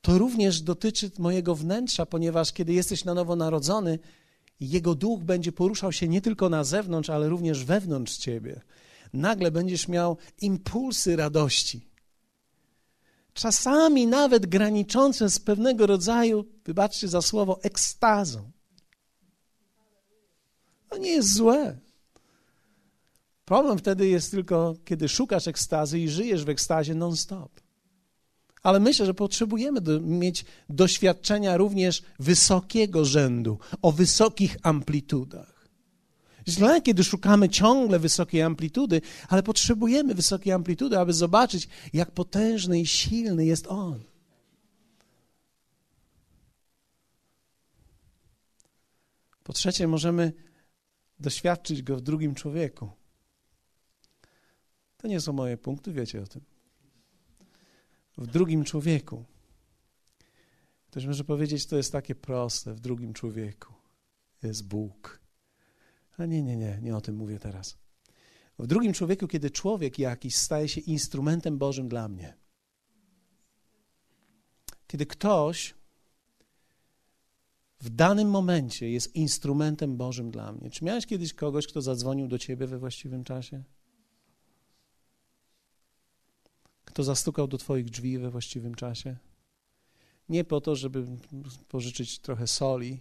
To 0.00 0.18
również 0.18 0.60
dotyczy 0.60 1.10
mojego 1.18 1.54
wnętrza, 1.54 2.06
ponieważ 2.06 2.52
kiedy 2.52 2.72
jesteś 2.72 3.04
na 3.04 3.14
nowo 3.14 3.36
narodzony, 3.36 3.98
Jego 4.60 4.94
duch 4.94 5.22
będzie 5.22 5.52
poruszał 5.52 5.92
się 5.92 6.08
nie 6.08 6.20
tylko 6.20 6.48
na 6.48 6.64
zewnątrz, 6.64 7.10
ale 7.10 7.28
również 7.28 7.64
wewnątrz 7.64 8.16
ciebie. 8.16 8.60
Nagle 9.12 9.50
będziesz 9.50 9.88
miał 9.88 10.16
impulsy 10.40 11.16
radości. 11.16 11.86
Czasami 13.34 14.06
nawet 14.06 14.46
graniczące 14.46 15.30
z 15.30 15.38
pewnego 15.38 15.86
rodzaju, 15.86 16.44
wybaczcie 16.64 17.08
za 17.08 17.22
słowo, 17.22 17.62
ekstazą. 17.62 18.50
To 20.88 20.98
nie 20.98 21.10
jest 21.10 21.34
złe. 21.34 21.78
Problem 23.44 23.78
wtedy 23.78 24.08
jest 24.08 24.30
tylko, 24.30 24.74
kiedy 24.84 25.08
szukasz 25.08 25.48
ekstazy 25.48 26.00
i 26.00 26.08
żyjesz 26.08 26.44
w 26.44 26.48
ekstazie 26.48 26.94
non-stop. 26.94 27.60
Ale 28.62 28.80
myślę, 28.80 29.06
że 29.06 29.14
potrzebujemy 29.14 29.80
do, 29.80 30.00
mieć 30.00 30.44
doświadczenia 30.68 31.56
również 31.56 32.02
wysokiego 32.18 33.04
rzędu, 33.04 33.58
o 33.82 33.92
wysokich 33.92 34.56
amplitudach. 34.62 35.68
Źle, 36.48 36.82
kiedy 36.82 37.04
szukamy 37.04 37.48
ciągle 37.48 37.98
wysokiej 37.98 38.42
amplitudy, 38.42 39.00
ale 39.28 39.42
potrzebujemy 39.42 40.14
wysokiej 40.14 40.52
amplitudy, 40.52 40.98
aby 40.98 41.12
zobaczyć, 41.12 41.68
jak 41.92 42.10
potężny 42.10 42.80
i 42.80 42.86
silny 42.86 43.46
jest 43.46 43.66
On. 43.66 44.04
Po 49.44 49.52
trzecie, 49.52 49.86
możemy 49.86 50.32
doświadczyć 51.20 51.82
Go 51.82 51.96
w 51.96 52.00
drugim 52.00 52.34
człowieku. 52.34 53.03
To 55.04 55.08
nie 55.08 55.20
są 55.20 55.32
moje 55.32 55.56
punkty, 55.56 55.92
wiecie 55.92 56.22
o 56.22 56.26
tym. 56.26 56.42
W 58.18 58.26
drugim 58.26 58.64
człowieku. 58.64 59.24
Ktoś 60.86 61.06
może 61.06 61.24
powiedzieć, 61.24 61.66
to 61.66 61.76
jest 61.76 61.92
takie 61.92 62.14
proste, 62.14 62.74
w 62.74 62.80
drugim 62.80 63.12
człowieku 63.12 63.74
jest 64.42 64.68
Bóg. 64.68 65.20
A 66.18 66.26
nie, 66.26 66.42
nie, 66.42 66.56
nie, 66.56 66.78
nie 66.82 66.96
o 66.96 67.00
tym 67.00 67.16
mówię 67.16 67.38
teraz. 67.38 67.78
W 68.58 68.66
drugim 68.66 68.92
człowieku, 68.92 69.28
kiedy 69.28 69.50
człowiek 69.50 69.98
jakiś 69.98 70.36
staje 70.36 70.68
się 70.68 70.80
instrumentem 70.80 71.58
Bożym 71.58 71.88
dla 71.88 72.08
mnie. 72.08 72.36
Kiedy 74.86 75.06
ktoś 75.06 75.74
w 77.80 77.90
danym 77.90 78.30
momencie 78.30 78.90
jest 78.90 79.14
instrumentem 79.14 79.96
Bożym 79.96 80.30
dla 80.30 80.52
mnie. 80.52 80.70
Czy 80.70 80.84
miałeś 80.84 81.06
kiedyś 81.06 81.34
kogoś, 81.34 81.66
kto 81.66 81.82
zadzwonił 81.82 82.28
do 82.28 82.38
ciebie 82.38 82.66
we 82.66 82.78
właściwym 82.78 83.24
czasie? 83.24 83.64
Kto 86.94 87.02
zastukał 87.02 87.46
do 87.48 87.58
Twoich 87.58 87.90
drzwi 87.90 88.18
we 88.18 88.30
właściwym 88.30 88.74
czasie? 88.74 89.16
Nie 90.28 90.44
po 90.44 90.60
to, 90.60 90.76
żeby 90.76 91.06
pożyczyć 91.68 92.18
trochę 92.18 92.46
soli 92.46 93.00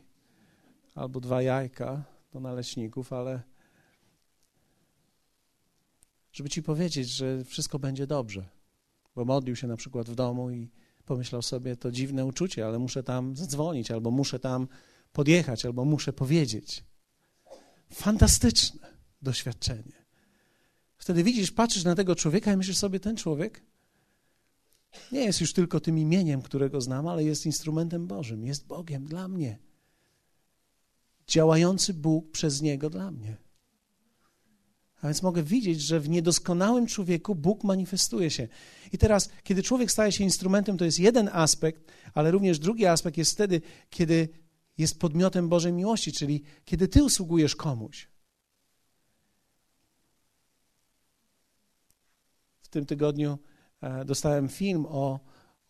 albo 0.95 1.19
dwa 1.19 1.41
jajka 1.41 2.03
do 2.31 2.39
naleśników, 2.39 3.13
ale 3.13 3.41
żeby 6.31 6.49
Ci 6.49 6.63
powiedzieć, 6.63 7.09
że 7.09 7.43
wszystko 7.43 7.79
będzie 7.79 8.07
dobrze. 8.07 8.49
Bo 9.15 9.25
modlił 9.25 9.55
się 9.55 9.67
na 9.67 9.77
przykład 9.77 10.09
w 10.09 10.15
domu 10.15 10.51
i 10.51 10.69
pomyślał 11.05 11.41
sobie, 11.41 11.75
to 11.75 11.91
dziwne 11.91 12.25
uczucie, 12.25 12.65
ale 12.65 12.79
muszę 12.79 13.03
tam 13.03 13.35
zadzwonić, 13.35 13.91
albo 13.91 14.11
muszę 14.11 14.39
tam 14.39 14.67
podjechać, 15.11 15.65
albo 15.65 15.85
muszę 15.85 16.13
powiedzieć. 16.13 16.83
Fantastyczne 17.93 18.93
doświadczenie. 19.21 20.05
Wtedy 20.97 21.23
widzisz, 21.23 21.51
patrzysz 21.51 21.83
na 21.83 21.95
tego 21.95 22.15
człowieka 22.15 22.53
i 22.53 22.57
myślisz 22.57 22.77
sobie, 22.77 22.99
ten 22.99 23.17
człowiek 23.17 23.72
nie 25.11 25.23
jest 25.23 25.41
już 25.41 25.53
tylko 25.53 25.79
tym 25.79 25.97
imieniem, 25.97 26.41
którego 26.41 26.81
znam, 26.81 27.07
ale 27.07 27.23
jest 27.23 27.45
instrumentem 27.45 28.07
Bożym, 28.07 28.45
jest 28.45 28.67
Bogiem 28.67 29.05
dla 29.05 29.27
mnie. 29.27 29.59
Działający 31.27 31.93
Bóg 31.93 32.31
przez 32.31 32.61
niego 32.61 32.89
dla 32.89 33.11
mnie. 33.11 33.37
A 35.01 35.07
więc 35.07 35.23
mogę 35.23 35.43
widzieć, 35.43 35.81
że 35.81 35.99
w 35.99 36.09
niedoskonałym 36.09 36.87
człowieku 36.87 37.35
Bóg 37.35 37.63
manifestuje 37.63 38.29
się. 38.29 38.47
I 38.91 38.97
teraz, 38.97 39.29
kiedy 39.43 39.63
człowiek 39.63 39.91
staje 39.91 40.11
się 40.11 40.23
instrumentem, 40.23 40.77
to 40.77 40.85
jest 40.85 40.99
jeden 40.99 41.29
aspekt, 41.33 41.91
ale 42.13 42.31
również 42.31 42.59
drugi 42.59 42.85
aspekt 42.85 43.17
jest 43.17 43.31
wtedy, 43.31 43.61
kiedy 43.89 44.29
jest 44.77 44.99
podmiotem 44.99 45.49
Bożej 45.49 45.73
miłości, 45.73 46.11
czyli 46.11 46.43
kiedy 46.65 46.87
ty 46.87 47.03
usługujesz 47.03 47.55
komuś. 47.55 48.07
W 52.61 52.67
tym 52.67 52.85
tygodniu 52.85 53.39
dostałem 54.05 54.49
film 54.49 54.85
o, 54.89 55.19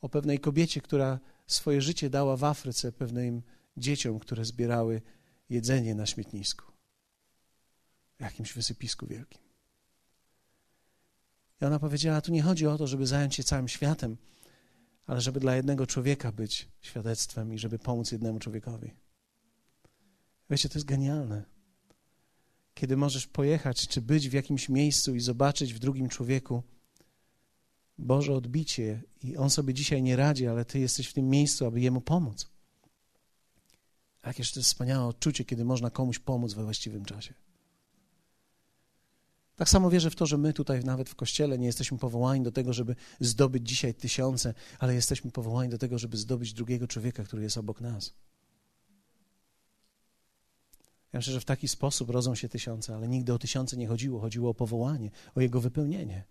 o 0.01 0.09
pewnej 0.09 0.39
kobiecie, 0.39 0.81
która 0.81 1.19
swoje 1.47 1.81
życie 1.81 2.09
dała 2.09 2.37
w 2.37 2.43
Afryce 2.43 2.91
pewnym 2.91 3.41
dzieciom, 3.77 4.19
które 4.19 4.45
zbierały 4.45 5.01
jedzenie 5.49 5.95
na 5.95 6.05
śmietnisku, 6.05 6.71
jakimś 8.19 8.53
wysypisku 8.53 9.07
wielkim. 9.07 9.41
I 11.61 11.65
ona 11.65 11.79
powiedziała: 11.79 12.21
Tu 12.21 12.31
nie 12.31 12.41
chodzi 12.41 12.67
o 12.67 12.77
to, 12.77 12.87
żeby 12.87 13.07
zająć 13.07 13.35
się 13.35 13.43
całym 13.43 13.67
światem, 13.67 14.17
ale 15.05 15.21
żeby 15.21 15.39
dla 15.39 15.55
jednego 15.55 15.87
człowieka 15.87 16.31
być 16.31 16.69
świadectwem 16.81 17.53
i 17.53 17.59
żeby 17.59 17.79
pomóc 17.79 18.11
jednemu 18.11 18.39
człowiekowi. 18.39 18.93
Wiecie, 20.49 20.69
to 20.69 20.77
jest 20.77 20.87
genialne. 20.87 21.43
Kiedy 22.73 22.97
możesz 22.97 23.27
pojechać 23.27 23.87
czy 23.87 24.01
być 24.01 24.29
w 24.29 24.33
jakimś 24.33 24.69
miejscu 24.69 25.15
i 25.15 25.19
zobaczyć 25.19 25.73
w 25.73 25.79
drugim 25.79 26.09
człowieku 26.09 26.63
Boże 27.97 28.33
odbicie 28.33 29.03
i 29.23 29.37
on 29.37 29.49
sobie 29.49 29.73
dzisiaj 29.73 30.03
nie 30.03 30.15
radzi, 30.15 30.47
ale 30.47 30.65
ty 30.65 30.79
jesteś 30.79 31.07
w 31.07 31.13
tym 31.13 31.29
miejscu, 31.29 31.65
aby 31.65 31.81
jemu 31.81 32.01
pomóc. 32.01 32.49
Jakież 34.25 34.51
to 34.51 34.59
jest 34.59 34.69
wspaniałe 34.69 35.05
odczucie, 35.05 35.45
kiedy 35.45 35.65
można 35.65 35.89
komuś 35.89 36.19
pomóc 36.19 36.53
we 36.53 36.63
właściwym 36.63 37.05
czasie. 37.05 37.33
Tak 39.55 39.69
samo 39.69 39.89
wierzę 39.89 40.09
w 40.09 40.15
to, 40.15 40.25
że 40.25 40.37
my 40.37 40.53
tutaj 40.53 40.83
nawet 40.83 41.09
w 41.09 41.15
kościele 41.15 41.59
nie 41.59 41.65
jesteśmy 41.65 41.97
powołani 41.97 42.43
do 42.43 42.51
tego, 42.51 42.73
żeby 42.73 42.95
zdobyć 43.19 43.67
dzisiaj 43.67 43.93
tysiące, 43.93 44.53
ale 44.79 44.95
jesteśmy 44.95 45.31
powołani 45.31 45.69
do 45.69 45.77
tego, 45.77 45.97
żeby 45.97 46.17
zdobyć 46.17 46.53
drugiego 46.53 46.87
człowieka, 46.87 47.23
który 47.23 47.43
jest 47.43 47.57
obok 47.57 47.81
nas. 47.81 48.13
Ja 51.13 51.19
myślę, 51.19 51.33
że 51.33 51.39
w 51.39 51.45
taki 51.45 51.67
sposób 51.67 52.09
rodzą 52.09 52.35
się 52.35 52.49
tysiące, 52.49 52.95
ale 52.95 53.07
nigdy 53.07 53.33
o 53.33 53.39
tysiące 53.39 53.77
nie 53.77 53.87
chodziło. 53.87 54.19
Chodziło 54.19 54.49
o 54.49 54.53
powołanie, 54.53 55.11
o 55.35 55.41
jego 55.41 55.61
wypełnienie. 55.61 56.23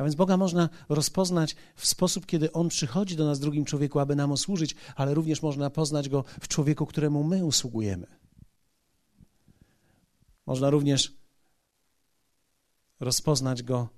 A 0.00 0.02
więc 0.02 0.14
Boga 0.14 0.36
można 0.36 0.68
rozpoznać 0.88 1.56
w 1.76 1.86
sposób, 1.86 2.26
kiedy 2.26 2.52
On 2.52 2.68
przychodzi 2.68 3.16
do 3.16 3.24
nas 3.24 3.38
w 3.38 3.40
drugim 3.40 3.64
człowieku, 3.64 3.98
aby 3.98 4.16
nam 4.16 4.32
usłużyć, 4.32 4.74
ale 4.96 5.14
również 5.14 5.42
można 5.42 5.70
poznać 5.70 6.08
Go 6.08 6.24
w 6.40 6.48
człowieku, 6.48 6.86
któremu 6.86 7.24
my 7.24 7.44
usługujemy. 7.44 8.06
Można 10.46 10.70
również 10.70 11.14
rozpoznać 13.00 13.62
Go 13.62 13.88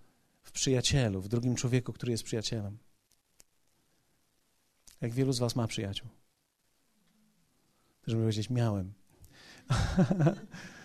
w 0.43 0.53
przyjacielu, 0.53 1.21
w 1.21 1.29
drugim 1.29 1.55
człowieku, 1.55 1.93
który 1.93 2.13
jest 2.13 2.25
przyjacielem. 2.25 2.79
Jak 5.01 5.13
wielu 5.13 5.33
z 5.33 5.39
Was 5.39 5.57
ma 5.57 5.67
przyjaciół? 5.67 6.09
Też 8.05 8.15
bym 8.15 8.23
powiedzieć, 8.23 8.51
miałem. 8.51 8.93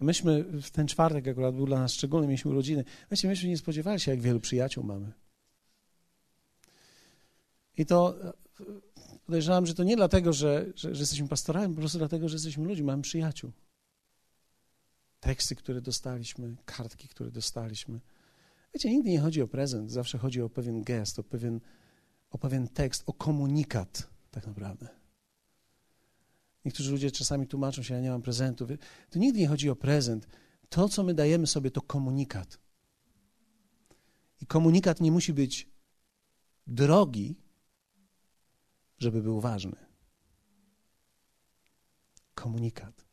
Myśmy 0.00 0.44
w 0.44 0.70
ten 0.70 0.86
czwartek 0.86 1.28
akurat 1.28 1.54
był 1.54 1.66
dla 1.66 1.78
nas 1.78 1.92
szczególny, 1.92 2.26
mieliśmy 2.26 2.50
urodziny. 2.50 2.84
Wiecie, 3.10 3.28
myśmy 3.28 3.48
nie 3.48 3.58
spodziewali 3.58 4.00
się, 4.00 4.10
jak 4.10 4.20
wielu 4.20 4.40
przyjaciół 4.40 4.84
mamy. 4.84 5.12
I 7.76 7.86
to 7.86 8.24
e, 8.24 8.32
podejrzewam, 9.26 9.66
że 9.66 9.74
to 9.74 9.84
nie 9.84 9.96
dlatego, 9.96 10.32
że, 10.32 10.66
że, 10.74 10.94
że 10.94 11.00
jesteśmy 11.00 11.28
pastorami, 11.28 11.74
po 11.74 11.80
prostu 11.80 11.98
dlatego, 11.98 12.28
że 12.28 12.34
jesteśmy 12.34 12.64
ludźmi, 12.64 12.86
mamy 12.86 13.02
przyjaciół. 13.02 13.52
Teksty, 15.20 15.56
które 15.56 15.80
dostaliśmy, 15.80 16.56
kartki, 16.64 17.08
które 17.08 17.30
dostaliśmy. 17.30 18.00
Wiecie, 18.74 18.90
nigdy 18.90 19.10
nie 19.10 19.20
chodzi 19.20 19.42
o 19.42 19.48
prezent, 19.48 19.90
zawsze 19.90 20.18
chodzi 20.18 20.42
o 20.42 20.48
pewien 20.48 20.82
gest, 20.82 21.18
o 21.18 21.22
pewien, 21.22 21.60
o 22.30 22.38
pewien 22.38 22.68
tekst, 22.68 23.02
o 23.06 23.12
komunikat 23.12 24.08
tak 24.30 24.46
naprawdę. 24.46 24.97
Niektórzy 26.64 26.90
ludzie 26.90 27.10
czasami 27.10 27.46
tłumaczą 27.46 27.82
się, 27.82 27.94
ja 27.94 28.00
nie 28.00 28.10
mam 28.10 28.22
prezentu. 28.22 28.66
To 29.10 29.18
nigdy 29.18 29.38
nie 29.38 29.48
chodzi 29.48 29.70
o 29.70 29.76
prezent. 29.76 30.26
To, 30.68 30.88
co 30.88 31.02
my 31.02 31.14
dajemy 31.14 31.46
sobie, 31.46 31.70
to 31.70 31.82
komunikat. 31.82 32.58
I 34.40 34.46
komunikat 34.46 35.00
nie 35.00 35.12
musi 35.12 35.32
być 35.32 35.68
drogi, 36.66 37.36
żeby 38.98 39.22
był 39.22 39.40
ważny. 39.40 39.76
Komunikat. 42.34 43.07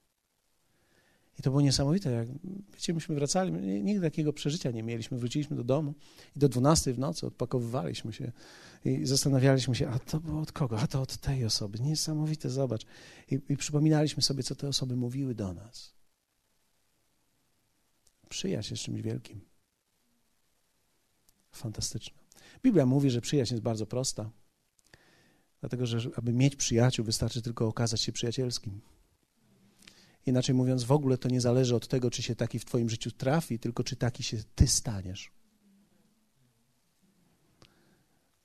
To 1.45 1.49
było 1.49 1.61
niesamowite. 1.61 2.11
Jak, 2.11 2.27
wiecie, 2.73 2.93
myśmy 2.93 3.15
wracali, 3.15 3.51
nigdy 3.83 4.01
takiego 4.01 4.33
przeżycia 4.33 4.71
nie 4.71 4.83
mieliśmy. 4.83 5.17
Wróciliśmy 5.17 5.55
do 5.55 5.63
domu 5.63 5.93
i 6.35 6.39
do 6.39 6.49
12 6.49 6.93
w 6.93 6.99
nocy 6.99 7.27
odpakowywaliśmy 7.27 8.13
się 8.13 8.31
i 8.85 9.05
zastanawialiśmy 9.05 9.75
się, 9.75 9.89
a 9.89 9.99
to 9.99 10.19
było 10.19 10.41
od 10.41 10.51
kogo? 10.51 10.79
A 10.79 10.87
to 10.87 11.01
od 11.01 11.17
tej 11.17 11.45
osoby. 11.45 11.79
Niesamowite, 11.79 12.49
zobacz. 12.49 12.85
I, 13.31 13.39
i 13.49 13.57
przypominaliśmy 13.57 14.23
sobie, 14.23 14.43
co 14.43 14.55
te 14.55 14.67
osoby 14.67 14.95
mówiły 14.95 15.35
do 15.35 15.53
nas. 15.53 15.93
Przyjaźń 18.29 18.73
jest 18.73 18.83
czymś 18.83 19.01
wielkim. 19.01 19.41
Fantastyczne. 21.51 22.17
Biblia 22.63 22.85
mówi, 22.85 23.09
że 23.09 23.21
przyjaźń 23.21 23.53
jest 23.53 23.63
bardzo 23.63 23.85
prosta. 23.85 24.31
Dlatego, 25.59 25.85
że 25.85 26.09
aby 26.15 26.33
mieć 26.33 26.55
przyjaciół, 26.55 27.05
wystarczy 27.05 27.41
tylko 27.41 27.67
okazać 27.67 28.01
się 28.01 28.11
przyjacielskim. 28.11 28.81
Inaczej 30.25 30.55
mówiąc, 30.55 30.83
w 30.83 30.91
ogóle 30.91 31.17
to 31.17 31.29
nie 31.29 31.41
zależy 31.41 31.75
od 31.75 31.87
tego, 31.87 32.11
czy 32.11 32.21
się 32.21 32.35
taki 32.35 32.59
w 32.59 32.65
Twoim 32.65 32.89
życiu 32.89 33.11
trafi, 33.11 33.59
tylko 33.59 33.83
czy 33.83 33.95
taki 33.95 34.23
się 34.23 34.37
Ty 34.55 34.67
staniesz. 34.67 35.31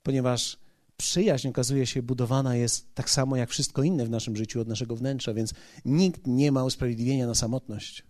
Ponieważ 0.02 0.58
przyjaźń 0.96 1.48
okazuje 1.48 1.86
się 1.86 2.02
budowana 2.02 2.56
jest 2.56 2.94
tak 2.94 3.10
samo 3.10 3.36
jak 3.36 3.50
wszystko 3.50 3.82
inne 3.82 4.06
w 4.06 4.10
naszym 4.10 4.36
życiu 4.36 4.60
od 4.60 4.68
naszego 4.68 4.96
wnętrza, 4.96 5.34
więc 5.34 5.54
nikt 5.84 6.26
nie 6.26 6.52
ma 6.52 6.64
usprawiedliwienia 6.64 7.26
na 7.26 7.34
samotność. 7.34 8.04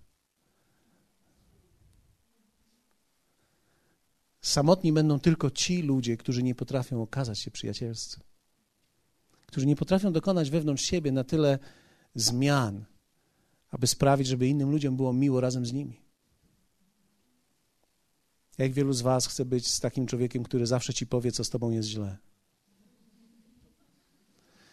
Samotni 4.41 4.93
będą 4.93 5.21
tylko 5.21 5.50
ci 5.50 5.83
ludzie, 5.83 6.17
którzy 6.17 6.43
nie 6.43 6.55
potrafią 6.55 7.03
okazać 7.03 7.39
się 7.39 7.50
przyjacielscy, 7.50 8.21
którzy 9.47 9.67
nie 9.67 9.77
potrafią 9.77 10.12
dokonać 10.12 10.50
wewnątrz 10.50 10.85
siebie 10.85 11.12
na 11.12 11.25
tyle 11.25 11.59
zmian, 12.15 12.85
aby 13.71 13.87
sprawić, 13.87 14.27
żeby 14.27 14.49
innym 14.49 14.71
ludziom 14.71 14.97
było 14.97 15.12
miło 15.12 15.41
razem 15.41 15.67
z 15.67 15.73
nimi. 15.73 16.00
Jak 18.59 18.73
wielu 18.73 18.93
z 18.93 19.00
Was 19.00 19.27
chce 19.27 19.45
być 19.45 19.69
z 19.69 19.81
takim 19.81 20.07
człowiekiem, 20.07 20.43
który 20.43 20.67
zawsze 20.67 20.95
ci 20.95 21.07
powie, 21.07 21.33
co 21.33 21.45
z 21.45 21.50
Tobą 21.50 21.71
jest 21.71 21.89
źle? 21.89 22.19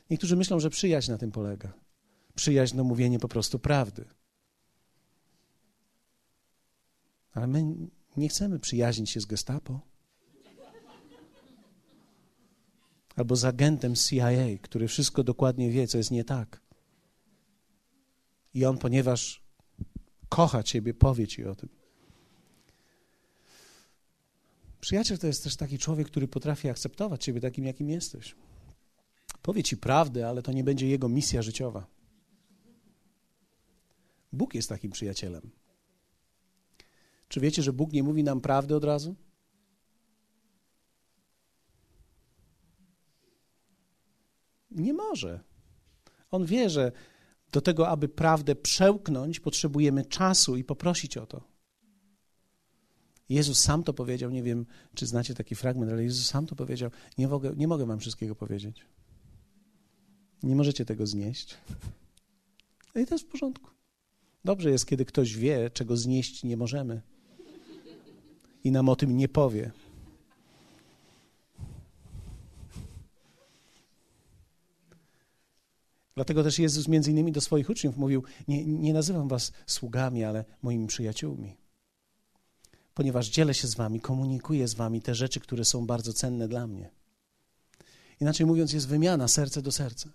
Niektórzy 0.10 0.36
myślą, 0.36 0.60
że 0.60 0.70
przyjaźń 0.70 1.12
na 1.12 1.18
tym 1.18 1.32
polega. 1.32 1.74
Przyjaźń 2.36 2.78
to 2.78 2.84
mówienie 2.84 3.20
po 3.20 3.28
prostu 3.28 3.60
prawdy. 3.60 4.06
Ale 7.34 7.48
my 7.48 7.76
nie 8.18 8.30
chcemy 8.30 8.60
przyjaźnić 8.60 9.10
się 9.10 9.20
z 9.22 9.26
Gestapo. 9.26 9.80
Albo 13.16 13.36
z 13.36 13.46
agentem 13.46 13.96
CIA, 13.96 14.58
który 14.62 14.88
wszystko 14.88 15.24
dokładnie 15.24 15.72
wie, 15.72 15.88
co 15.88 15.98
jest 15.98 16.12
nie 16.12 16.24
tak. 16.24 16.67
I 18.58 18.66
on, 18.66 18.78
ponieważ 18.78 19.44
kocha 20.30 20.64
Ciebie, 20.64 20.94
powie 20.94 21.28
Ci 21.28 21.46
o 21.46 21.56
tym. 21.56 21.70
Przyjaciel 24.80 25.18
to 25.18 25.28
jest 25.28 25.44
też 25.44 25.56
taki 25.56 25.78
człowiek, 25.78 26.08
który 26.08 26.28
potrafi 26.28 26.70
akceptować 26.70 27.24
Ciebie 27.24 27.42
takim, 27.42 27.66
jakim 27.66 27.90
jesteś. 27.90 28.36
Powie 29.42 29.64
Ci 29.64 29.78
prawdę, 29.78 30.28
ale 30.30 30.42
to 30.42 30.52
nie 30.52 30.64
będzie 30.64 30.88
jego 30.88 31.10
misja 31.10 31.42
życiowa. 31.42 31.88
Bóg 34.34 34.56
jest 34.56 34.70
takim 34.70 34.92
przyjacielem. 34.92 35.52
Czy 37.28 37.40
wiecie, 37.40 37.64
że 37.64 37.74
Bóg 37.74 37.94
nie 37.94 38.04
mówi 38.04 38.24
nam 38.24 38.42
prawdy 38.42 38.76
od 38.76 38.84
razu? 38.84 39.16
Nie 44.72 44.94
może. 44.94 45.44
On 46.32 46.46
wie, 46.46 46.70
że 46.70 46.92
do 47.52 47.62
tego, 47.62 47.90
aby 47.90 48.10
prawdę 48.10 48.56
przełknąć, 48.56 49.40
potrzebujemy 49.40 50.06
czasu 50.06 50.58
i 50.58 50.64
poprosić 50.64 51.18
o 51.18 51.26
to. 51.26 51.44
Jezus 53.30 53.60
sam 53.60 53.84
to 53.84 53.94
powiedział, 53.94 54.30
nie 54.30 54.44
wiem, 54.44 54.66
czy 54.94 55.06
znacie 55.06 55.34
taki 55.34 55.56
fragment, 55.56 55.92
ale 55.92 56.04
Jezus 56.04 56.26
sam 56.26 56.46
to 56.46 56.56
powiedział. 56.56 56.92
Nie 57.18 57.28
mogę, 57.28 57.54
nie 57.56 57.68
mogę 57.68 57.86
wam 57.86 58.00
wszystkiego 58.00 58.36
powiedzieć. 58.36 58.86
Nie 60.44 60.56
możecie 60.56 60.86
tego 60.86 61.08
znieść. 61.08 61.58
I 62.96 63.06
to 63.06 63.16
jest 63.16 63.26
w 63.26 63.28
porządku. 63.28 63.70
Dobrze 64.46 64.72
jest, 64.72 64.86
kiedy 64.86 65.06
ktoś 65.06 65.36
wie, 65.36 65.70
czego 65.74 65.98
znieść 65.98 66.44
nie 66.44 66.58
możemy 66.58 67.02
i 68.64 68.72
nam 68.72 68.90
o 68.90 68.96
tym 68.96 69.18
nie 69.18 69.28
powie. 69.28 69.72
Dlatego 76.18 76.44
też 76.44 76.60
Jezus 76.60 76.88
między 76.88 77.12
innymi 77.12 77.32
do 77.32 77.42
swoich 77.42 77.70
uczniów 77.70 77.98
mówił, 77.98 78.24
nie, 78.48 78.66
nie 78.66 78.94
nazywam 78.94 79.28
was 79.28 79.52
sługami, 79.68 80.24
ale 80.24 80.46
moimi 80.62 80.88
przyjaciółmi. 80.88 81.58
Ponieważ 82.94 83.30
dzielę 83.30 83.54
się 83.54 83.68
z 83.68 83.76
wami, 83.76 84.00
komunikuję 84.00 84.68
z 84.68 84.74
wami 84.74 85.02
te 85.02 85.16
rzeczy, 85.16 85.40
które 85.40 85.66
są 85.66 85.86
bardzo 85.86 86.14
cenne 86.14 86.48
dla 86.48 86.68
mnie. 86.68 86.90
Inaczej 88.22 88.46
mówiąc, 88.46 88.74
jest 88.74 88.88
wymiana 88.88 89.28
serce 89.28 89.62
do 89.62 89.72
serca. 89.72 90.10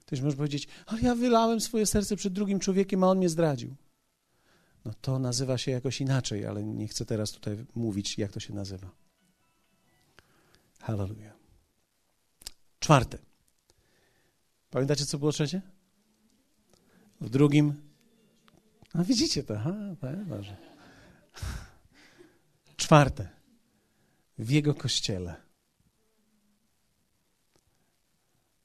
Ktoś 0.00 0.20
może 0.20 0.36
powiedzieć, 0.36 0.68
ale 0.86 1.00
ja 1.00 1.14
wylałem 1.14 1.60
swoje 1.60 1.86
serce 1.86 2.16
przed 2.16 2.32
drugim 2.32 2.60
człowiekiem, 2.60 3.04
a 3.04 3.10
on 3.10 3.18
mnie 3.18 3.28
zdradził. 3.28 3.74
No 4.84 4.92
to 5.00 5.18
nazywa 5.18 5.58
się 5.58 5.70
jakoś 5.70 6.00
inaczej, 6.00 6.46
ale 6.46 6.64
nie 6.64 6.88
chcę 6.88 7.04
teraz 7.04 7.30
tutaj 7.30 7.64
mówić, 7.74 8.18
jak 8.18 8.32
to 8.32 8.40
się 8.40 8.54
nazywa. 8.54 8.90
Hallelujah. 10.80 11.36
Czwarte. 12.78 13.25
Pamiętacie, 14.76 15.06
co 15.06 15.18
było 15.18 15.32
trzecie? 15.32 15.62
W 17.20 17.30
drugim. 17.30 17.74
A 18.92 19.04
widzicie 19.04 19.44
to, 19.44 19.58
ha, 19.58 19.74
dobrze. 20.26 20.56
Czwarte. 22.76 23.28
W 24.38 24.50
Jego 24.50 24.74
kościele. 24.74 25.34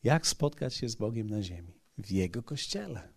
Jak 0.04 0.28
spotkać 0.28 0.76
się 0.76 0.89
z 0.89 0.95
Bogiem 0.95 1.30
na 1.30 1.43
ziemi? 1.43 1.74
W 1.97 2.12
Jego 2.12 2.43
kościele, 2.43 3.10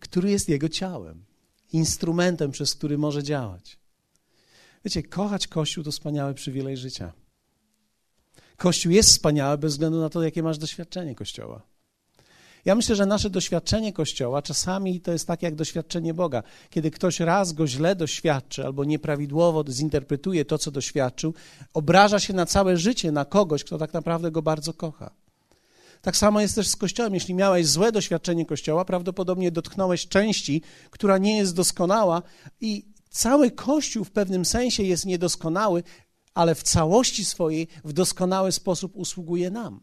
który 0.00 0.30
jest 0.30 0.48
Jego 0.48 0.68
ciałem, 0.68 1.24
instrumentem, 1.72 2.50
przez 2.50 2.74
który 2.74 2.98
może 2.98 3.22
działać. 3.22 3.78
Wiecie, 4.84 5.02
kochać 5.02 5.46
Kościół 5.46 5.84
to 5.84 5.92
wspaniały 5.92 6.34
przywilej 6.34 6.76
życia. 6.76 7.12
Kościół 8.56 8.92
jest 8.92 9.08
wspaniały 9.08 9.58
bez 9.58 9.72
względu 9.72 10.00
na 10.00 10.08
to, 10.08 10.22
jakie 10.22 10.42
masz 10.42 10.58
doświadczenie 10.58 11.14
Kościoła. 11.14 11.62
Ja 12.64 12.74
myślę, 12.74 12.96
że 12.96 13.06
nasze 13.06 13.30
doświadczenie 13.30 13.92
Kościoła 13.92 14.42
czasami 14.42 15.00
to 15.00 15.12
jest 15.12 15.26
tak 15.26 15.42
jak 15.42 15.54
doświadczenie 15.54 16.14
Boga. 16.14 16.42
Kiedy 16.70 16.90
ktoś 16.90 17.20
raz 17.20 17.52
go 17.52 17.66
źle 17.66 17.96
doświadczy 17.96 18.64
albo 18.64 18.84
nieprawidłowo 18.84 19.64
zinterpretuje 19.68 20.44
to, 20.44 20.58
co 20.58 20.70
doświadczył, 20.70 21.34
obraża 21.74 22.20
się 22.20 22.32
na 22.32 22.46
całe 22.46 22.76
życie 22.76 23.12
na 23.12 23.24
kogoś, 23.24 23.64
kto 23.64 23.78
tak 23.78 23.92
naprawdę 23.92 24.30
go 24.30 24.42
bardzo 24.42 24.72
kocha. 24.72 25.10
Tak 26.02 26.16
samo 26.16 26.40
jest 26.40 26.54
też 26.54 26.68
z 26.68 26.76
Kościołem. 26.76 27.14
Jeśli 27.14 27.34
miałeś 27.34 27.66
złe 27.66 27.92
doświadczenie 27.92 28.46
Kościoła, 28.46 28.84
prawdopodobnie 28.84 29.50
dotknąłeś 29.50 30.08
części, 30.08 30.62
która 30.90 31.18
nie 31.18 31.36
jest 31.36 31.54
doskonała 31.54 32.22
i 32.60 32.84
cały 33.10 33.50
Kościół 33.50 34.04
w 34.04 34.10
pewnym 34.10 34.44
sensie 34.44 34.82
jest 34.82 35.06
niedoskonały, 35.06 35.82
ale 36.36 36.54
w 36.54 36.62
całości 36.62 37.24
swojej 37.24 37.68
w 37.84 37.92
doskonały 37.92 38.52
sposób 38.52 38.96
usługuje 38.96 39.50
nam. 39.50 39.80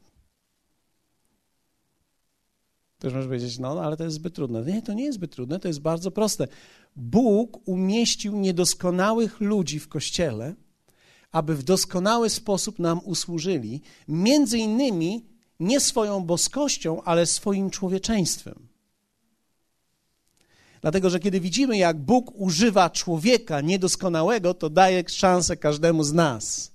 Też 2.99 3.13
możesz 3.13 3.27
powiedzieć, 3.27 3.59
no, 3.59 3.81
ale 3.81 3.97
to 3.97 4.03
jest 4.03 4.15
zbyt 4.15 4.35
trudne. 4.35 4.61
Nie, 4.65 4.81
to 4.81 4.93
nie 4.93 5.03
jest 5.03 5.15
zbyt 5.15 5.31
trudne, 5.31 5.59
to 5.59 5.67
jest 5.67 5.81
bardzo 5.81 6.11
proste. 6.11 6.47
Bóg 6.95 7.67
umieścił 7.67 8.35
niedoskonałych 8.35 9.41
ludzi 9.41 9.79
w 9.79 9.87
kościele, 9.87 10.55
aby 11.31 11.55
w 11.55 11.63
doskonały 11.63 12.29
sposób 12.29 12.79
nam 12.79 12.99
usłużyli, 13.03 13.81
między 14.07 14.57
innymi 14.57 15.25
nie 15.59 15.79
swoją 15.79 16.25
boskością, 16.25 17.03
ale 17.03 17.25
swoim 17.25 17.69
człowieczeństwem. 17.69 18.72
Dlatego, 20.83 21.09
że 21.09 21.19
kiedy 21.19 21.39
widzimy, 21.39 21.77
jak 21.77 21.97
Bóg 21.97 22.31
używa 22.35 22.89
człowieka 22.89 23.61
niedoskonałego, 23.61 24.53
to 24.53 24.69
daje 24.69 25.03
szansę 25.09 25.57
każdemu 25.57 26.03
z 26.03 26.13
nas. 26.13 26.71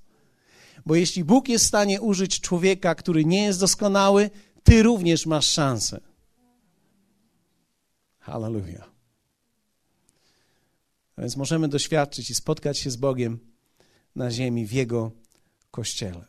Bo 0.87 0.95
jeśli 0.95 1.25
Bóg 1.25 1.49
jest 1.49 1.65
w 1.65 1.69
stanie 1.69 2.01
użyć 2.01 2.41
człowieka, 2.41 2.95
który 2.95 3.25
nie 3.25 3.45
jest 3.45 3.61
doskonały, 3.61 4.31
ty 4.63 4.83
również 4.83 5.27
masz 5.27 5.47
szansę. 5.51 6.01
Hallelujah. 8.19 8.91
A 11.17 11.21
więc 11.21 11.37
możemy 11.37 11.69
doświadczyć 11.69 12.31
i 12.31 12.35
spotkać 12.35 12.79
się 12.79 12.91
z 12.91 12.97
Bogiem 12.97 13.39
na 14.17 14.31
ziemi, 14.31 14.67
w 14.67 14.73
Jego 14.73 15.11
kościele. 15.71 16.25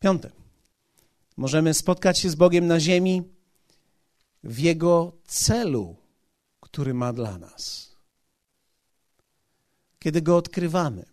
Piąte. 0.00 0.30
Możemy 1.36 1.74
spotkać 1.74 2.18
się 2.18 2.30
z 2.30 2.34
Bogiem 2.34 2.66
na 2.66 2.80
ziemi 2.80 3.22
w 4.44 4.58
Jego 4.58 5.12
celu, 5.26 5.96
który 6.60 6.94
ma 6.94 7.12
dla 7.12 7.38
nas. 7.38 7.92
Kiedy 9.98 10.22
Go 10.22 10.36
odkrywamy, 10.36 11.04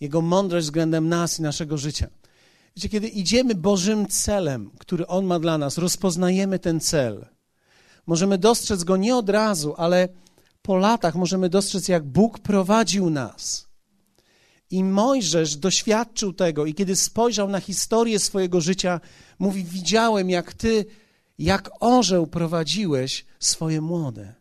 Jego 0.00 0.20
mądrość 0.20 0.66
względem 0.66 1.08
nas 1.08 1.38
i 1.38 1.42
naszego 1.42 1.78
życia. 1.78 2.08
Wiecie, 2.76 2.88
kiedy 2.88 3.08
idziemy 3.08 3.54
Bożym 3.54 4.08
celem, 4.08 4.70
który 4.78 5.06
On 5.06 5.24
ma 5.24 5.38
dla 5.38 5.58
nas, 5.58 5.78
rozpoznajemy 5.78 6.58
ten 6.58 6.80
cel– 6.80 7.26
możemy 8.08 8.38
dostrzec 8.38 8.84
go 8.84 8.96
nie 8.96 9.16
od 9.16 9.28
razu, 9.28 9.74
ale 9.76 10.08
po 10.62 10.76
latach 10.76 11.14
możemy 11.14 11.48
dostrzec, 11.48 11.88
jak 11.88 12.04
Bóg 12.04 12.38
prowadził 12.38 13.10
nas. 13.10 13.68
I 14.70 14.84
Mojżesz 14.84 15.56
doświadczył 15.56 16.32
tego, 16.32 16.66
i 16.66 16.74
kiedy 16.74 16.96
spojrzał 16.96 17.48
na 17.48 17.60
historię 17.60 18.18
swojego 18.18 18.60
życia, 18.60 19.00
mówi: 19.38 19.64
Widziałem, 19.64 20.30
jak 20.30 20.52
ty, 20.52 20.86
jak 21.38 21.70
orzeł 21.80 22.26
prowadziłeś 22.26 23.24
swoje 23.40 23.80
młode. 23.80 24.34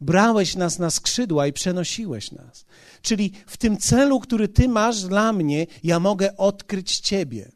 Brałeś 0.00 0.56
nas 0.56 0.78
na 0.78 0.90
skrzydła 0.90 1.46
i 1.46 1.52
przenosiłeś 1.52 2.32
nas. 2.32 2.64
Czyli 3.02 3.32
w 3.46 3.56
tym 3.56 3.76
celu, 3.76 4.20
który 4.20 4.48
ty 4.48 4.68
masz 4.68 5.02
dla 5.02 5.32
mnie, 5.32 5.66
ja 5.82 6.00
mogę 6.00 6.36
odkryć 6.36 6.98
ciebie. 6.98 7.52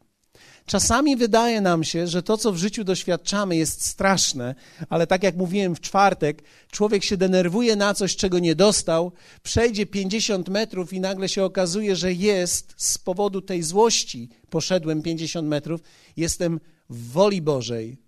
Czasami 0.65 1.15
wydaje 1.15 1.61
nam 1.61 1.83
się, 1.83 2.07
że 2.07 2.23
to, 2.23 2.37
co 2.37 2.51
w 2.51 2.57
życiu 2.57 2.83
doświadczamy, 2.83 3.55
jest 3.55 3.85
straszne, 3.85 4.55
ale 4.89 5.07
tak 5.07 5.23
jak 5.23 5.35
mówiłem 5.35 5.75
w 5.75 5.81
czwartek, 5.81 6.43
człowiek 6.71 7.03
się 7.03 7.17
denerwuje 7.17 7.75
na 7.75 7.93
coś, 7.93 8.15
czego 8.15 8.39
nie 8.39 8.55
dostał, 8.55 9.11
przejdzie 9.43 9.85
50 9.85 10.49
metrów 10.49 10.93
i 10.93 10.99
nagle 10.99 11.29
się 11.29 11.43
okazuje, 11.43 11.95
że 11.95 12.13
jest 12.13 12.73
z 12.77 12.97
powodu 12.97 13.41
tej 13.41 13.63
złości, 13.63 14.29
poszedłem 14.49 15.01
50 15.01 15.47
metrów, 15.47 15.81
jestem 16.17 16.59
w 16.89 17.11
woli 17.11 17.41
Bożej, 17.41 18.04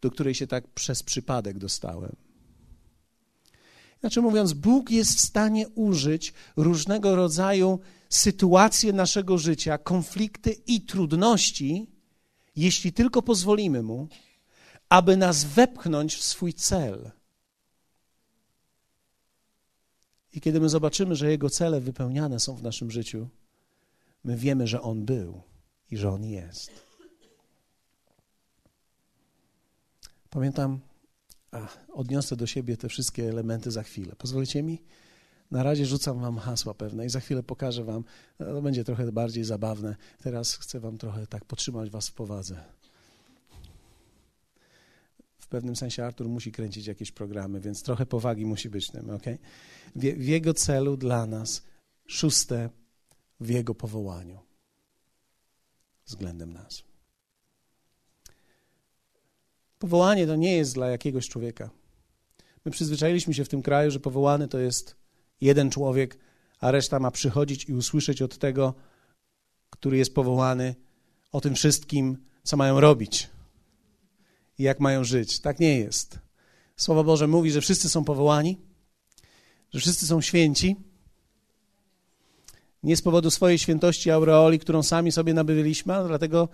do 0.00 0.10
której 0.10 0.34
się 0.34 0.46
tak 0.46 0.68
przez 0.68 1.02
przypadek 1.02 1.58
dostałem. 1.58 2.16
Znaczy 4.00 4.22
mówiąc, 4.22 4.52
Bóg 4.52 4.90
jest 4.90 5.18
w 5.18 5.20
stanie 5.20 5.68
użyć 5.68 6.32
różnego 6.56 7.16
rodzaju 7.16 7.80
sytuacje 8.08 8.92
naszego 8.92 9.38
życia, 9.38 9.78
konflikty 9.78 10.52
i 10.66 10.80
trudności, 10.80 11.86
jeśli 12.56 12.92
tylko 12.92 13.22
pozwolimy 13.22 13.82
Mu, 13.82 14.08
aby 14.88 15.16
nas 15.16 15.44
wepchnąć 15.44 16.14
w 16.14 16.22
swój 16.22 16.54
cel. 16.54 17.10
I 20.32 20.40
kiedy 20.40 20.60
my 20.60 20.68
zobaczymy, 20.68 21.16
że 21.16 21.30
Jego 21.30 21.50
cele 21.50 21.80
wypełniane 21.80 22.40
są 22.40 22.54
w 22.54 22.62
naszym 22.62 22.90
życiu, 22.90 23.28
my 24.24 24.36
wiemy, 24.36 24.66
że 24.66 24.82
On 24.82 25.04
był 25.04 25.42
i 25.90 25.96
że 25.96 26.10
On 26.10 26.24
jest. 26.24 26.85
Pamiętam, 30.30 30.80
odniosę 31.92 32.36
do 32.36 32.46
siebie 32.46 32.76
te 32.76 32.88
wszystkie 32.88 33.28
elementy 33.28 33.70
za 33.70 33.82
chwilę. 33.82 34.16
Pozwolicie 34.18 34.62
mi? 34.62 34.82
Na 35.50 35.62
razie 35.62 35.86
rzucam 35.86 36.20
wam 36.20 36.38
hasła 36.38 36.74
pewne 36.74 37.06
i 37.06 37.08
za 37.08 37.20
chwilę 37.20 37.42
pokażę 37.42 37.84
wam, 37.84 38.04
to 38.38 38.62
będzie 38.62 38.84
trochę 38.84 39.12
bardziej 39.12 39.44
zabawne. 39.44 39.96
Teraz 40.22 40.56
chcę 40.56 40.80
wam 40.80 40.98
trochę 40.98 41.26
tak 41.26 41.44
podtrzymać 41.44 41.90
was 41.90 42.08
w 42.08 42.12
powadze. 42.12 42.64
W 45.38 45.48
pewnym 45.48 45.76
sensie 45.76 46.04
Artur 46.04 46.28
musi 46.28 46.52
kręcić 46.52 46.86
jakieś 46.86 47.12
programy, 47.12 47.60
więc 47.60 47.82
trochę 47.82 48.06
powagi 48.06 48.46
musi 48.46 48.70
być 48.70 48.90
tym, 48.90 49.10
ok? 49.10 49.24
W, 49.96 50.00
w 50.00 50.24
jego 50.24 50.54
celu 50.54 50.96
dla 50.96 51.26
nas, 51.26 51.62
szóste, 52.06 52.70
w 53.40 53.50
jego 53.50 53.74
powołaniu 53.74 54.38
względem 56.06 56.52
nas. 56.52 56.82
Powołanie 59.78 60.26
to 60.26 60.36
nie 60.36 60.56
jest 60.56 60.74
dla 60.74 60.88
jakiegoś 60.88 61.28
człowieka. 61.28 61.70
My 62.64 62.70
przyzwyczailiśmy 62.70 63.34
się 63.34 63.44
w 63.44 63.48
tym 63.48 63.62
kraju, 63.62 63.90
że 63.90 64.00
powołany 64.00 64.48
to 64.48 64.58
jest 64.58 64.96
jeden 65.40 65.70
człowiek, 65.70 66.18
a 66.60 66.70
reszta 66.70 66.98
ma 66.98 67.10
przychodzić 67.10 67.68
i 67.68 67.74
usłyszeć 67.74 68.22
od 68.22 68.38
tego, 68.38 68.74
który 69.70 69.96
jest 69.96 70.14
powołany, 70.14 70.74
o 71.32 71.40
tym 71.40 71.54
wszystkim, 71.54 72.18
co 72.42 72.56
mają 72.56 72.80
robić 72.80 73.28
i 74.58 74.62
jak 74.62 74.80
mają 74.80 75.04
żyć. 75.04 75.40
Tak 75.40 75.60
nie 75.60 75.78
jest. 75.78 76.18
Słowo 76.76 77.04
Boże 77.04 77.26
mówi, 77.26 77.50
że 77.50 77.60
wszyscy 77.60 77.88
są 77.88 78.04
powołani, 78.04 78.58
że 79.74 79.80
wszyscy 79.80 80.06
są 80.06 80.20
święci. 80.20 80.76
Nie 82.82 82.96
z 82.96 83.02
powodu 83.02 83.30
swojej 83.30 83.58
świętości 83.58 84.10
aureoli, 84.10 84.58
którą 84.58 84.82
sami 84.82 85.12
sobie 85.12 85.34
nabyliśmy, 85.34 85.94
ale 85.94 86.08
dlatego 86.08 86.48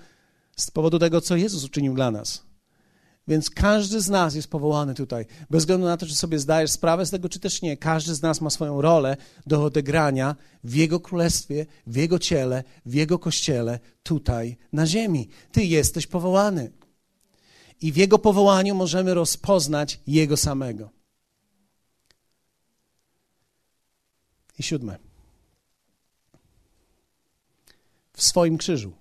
z 0.57 0.71
powodu 0.71 0.99
tego, 0.99 1.21
co 1.21 1.37
Jezus 1.37 1.65
uczynił 1.65 1.95
dla 1.95 2.11
nas. 2.11 2.52
Więc 3.29 3.51
każdy 3.51 4.01
z 4.01 4.09
nas 4.09 4.35
jest 4.35 4.49
powołany 4.49 4.95
tutaj, 4.95 5.27
bez 5.51 5.63
względu 5.63 5.87
na 5.87 5.97
to, 5.97 6.07
czy 6.07 6.15
sobie 6.15 6.39
zdajesz 6.39 6.71
sprawę 6.71 7.07
z 7.07 7.11
tego, 7.11 7.29
czy 7.29 7.41
też 7.41 7.63
nie. 7.63 7.77
Każdy 7.77 8.15
z 8.15 8.23
nas 8.23 8.41
ma 8.41 8.51
swoją 8.51 8.81
rolę 8.81 9.17
do 9.47 9.65
odegrania 9.65 10.37
w 10.65 10.75
Jego 10.75 11.01
królestwie, 11.01 11.67
w 11.87 11.97
Jego 11.97 12.19
ciele, 12.19 12.65
w 12.87 12.95
Jego 12.95 13.19
kościele, 13.19 13.81
tutaj 14.03 14.57
na 14.73 14.87
ziemi. 14.87 15.29
Ty 15.53 15.65
jesteś 15.65 16.07
powołany. 16.07 16.73
I 17.81 17.93
w 17.93 17.97
Jego 17.97 18.19
powołaniu 18.19 18.75
możemy 18.75 19.15
rozpoznać 19.15 20.01
Jego 20.07 20.37
samego. 20.37 20.91
I 24.59 24.63
siódme. 24.63 24.99
W 28.13 28.23
swoim 28.23 28.59
krzyżu, 28.59 28.93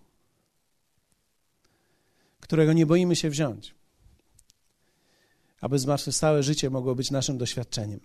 którego 2.40 2.74
nie 2.74 2.86
boimy 2.86 3.16
się 3.16 3.30
wziąć 3.30 3.81
aby 5.62 5.80
zmartwychwstałe 5.80 6.44
życie 6.44 6.70
mogło 6.70 6.96
być 6.96 7.12
naszym 7.12 7.38
doświadczeniem. 7.38 8.00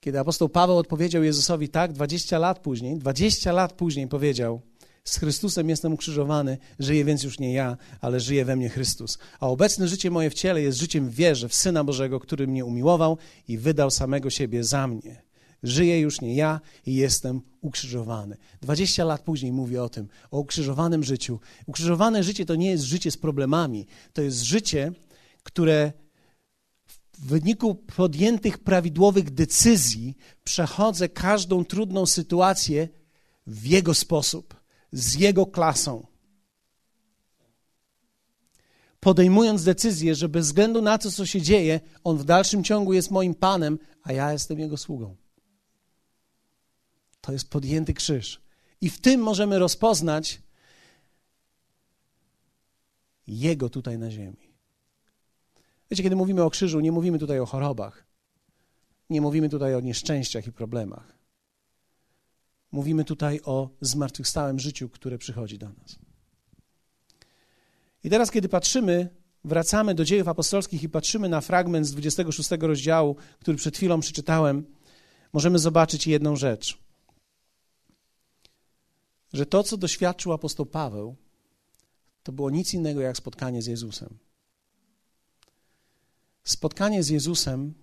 Kiedy 0.00 0.18
apostoł 0.18 0.48
Paweł 0.48 0.78
odpowiedział 0.78 1.22
Jezusowi 1.22 1.68
tak, 1.68 1.92
20 1.92 2.38
lat 2.38 2.58
później, 2.58 2.98
20 2.98 3.52
lat 3.52 3.72
później 3.72 4.08
powiedział: 4.08 4.60
Z 5.04 5.16
Chrystusem 5.16 5.68
jestem 5.68 5.92
ukrzyżowany, 5.92 6.58
żyję 6.78 7.04
więc 7.04 7.22
już 7.22 7.38
nie 7.38 7.52
ja, 7.52 7.76
ale 8.00 8.20
żyje 8.20 8.44
we 8.44 8.56
mnie 8.56 8.68
Chrystus. 8.68 9.18
A 9.40 9.48
obecne 9.48 9.88
życie 9.88 10.10
moje 10.10 10.30
w 10.30 10.34
ciele 10.34 10.62
jest 10.62 10.78
życiem 10.78 11.10
wierze 11.10 11.48
w 11.48 11.54
Syna 11.54 11.84
Bożego, 11.84 12.20
który 12.20 12.46
mnie 12.46 12.64
umiłował 12.64 13.18
i 13.48 13.58
wydał 13.58 13.90
samego 13.90 14.30
siebie 14.30 14.64
za 14.64 14.86
mnie. 14.86 15.22
Żyję 15.62 16.00
już 16.00 16.20
nie 16.20 16.34
ja 16.34 16.60
i 16.86 16.94
jestem 16.94 17.40
ukrzyżowany. 17.60 18.36
20 18.62 19.04
lat 19.04 19.22
później 19.22 19.52
mówię 19.52 19.82
o 19.82 19.88
tym, 19.88 20.08
o 20.30 20.38
ukrzyżowanym 20.38 21.04
życiu. 21.04 21.40
Ukrzyżowane 21.66 22.22
życie 22.22 22.46
to 22.46 22.54
nie 22.54 22.70
jest 22.70 22.84
życie 22.84 23.10
z 23.10 23.16
problemami, 23.16 23.86
to 24.12 24.22
jest 24.22 24.42
życie, 24.42 24.92
które 25.42 25.92
w 27.18 27.26
wyniku 27.26 27.74
podjętych 27.74 28.58
prawidłowych 28.58 29.30
decyzji 29.30 30.16
przechodzę 30.44 31.08
każdą 31.08 31.64
trudną 31.64 32.06
sytuację 32.06 32.88
w 33.46 33.66
jego 33.66 33.94
sposób, 33.94 34.54
z 34.92 35.14
jego 35.14 35.46
klasą. 35.46 36.06
Podejmując 39.00 39.64
decyzję, 39.64 40.14
że 40.14 40.28
bez 40.28 40.46
względu 40.46 40.82
na 40.82 40.98
to, 40.98 41.10
co 41.10 41.26
się 41.26 41.42
dzieje, 41.42 41.80
on 42.04 42.18
w 42.18 42.24
dalszym 42.24 42.64
ciągu 42.64 42.92
jest 42.92 43.10
moim 43.10 43.34
panem, 43.34 43.78
a 44.02 44.12
ja 44.12 44.32
jestem 44.32 44.58
jego 44.58 44.76
sługą. 44.76 45.21
To 47.22 47.32
jest 47.32 47.50
podjęty 47.50 47.94
krzyż. 47.94 48.40
I 48.80 48.90
w 48.90 49.00
tym 49.00 49.20
możemy 49.20 49.58
rozpoznać 49.58 50.42
Jego 53.26 53.68
tutaj 53.68 53.98
na 53.98 54.10
ziemi. 54.10 54.52
Wiecie, 55.90 56.02
kiedy 56.02 56.16
mówimy 56.16 56.42
o 56.42 56.50
krzyżu, 56.50 56.80
nie 56.80 56.92
mówimy 56.92 57.18
tutaj 57.18 57.40
o 57.40 57.46
chorobach, 57.46 58.06
nie 59.10 59.20
mówimy 59.20 59.48
tutaj 59.48 59.74
o 59.74 59.80
nieszczęściach 59.80 60.46
i 60.46 60.52
problemach. 60.52 61.18
Mówimy 62.72 63.04
tutaj 63.04 63.40
o 63.44 63.70
zmartwychwstałym 63.80 64.58
życiu, 64.58 64.88
które 64.88 65.18
przychodzi 65.18 65.58
do 65.58 65.68
nas. 65.68 65.98
I 68.04 68.10
teraz, 68.10 68.30
kiedy 68.30 68.48
patrzymy, 68.48 69.08
wracamy 69.44 69.94
do 69.94 70.04
dziejów 70.04 70.28
apostolskich 70.28 70.82
i 70.82 70.88
patrzymy 70.88 71.28
na 71.28 71.40
fragment 71.40 71.86
z 71.86 71.92
26 71.92 72.50
rozdziału, 72.60 73.16
który 73.40 73.56
przed 73.56 73.76
chwilą 73.76 74.00
przeczytałem, 74.00 74.66
możemy 75.32 75.58
zobaczyć 75.58 76.06
jedną 76.06 76.36
rzecz 76.36 76.82
że 79.32 79.46
to, 79.46 79.62
co 79.62 79.76
doświadczył 79.76 80.32
apostoł 80.32 80.66
Paweł, 80.66 81.16
to 82.22 82.32
było 82.32 82.50
nic 82.50 82.74
innego 82.74 83.00
jak 83.00 83.16
spotkanie 83.16 83.62
z 83.62 83.66
Jezusem. 83.66 84.18
Spotkanie 86.44 87.02
z 87.02 87.08
Jezusem, 87.08 87.74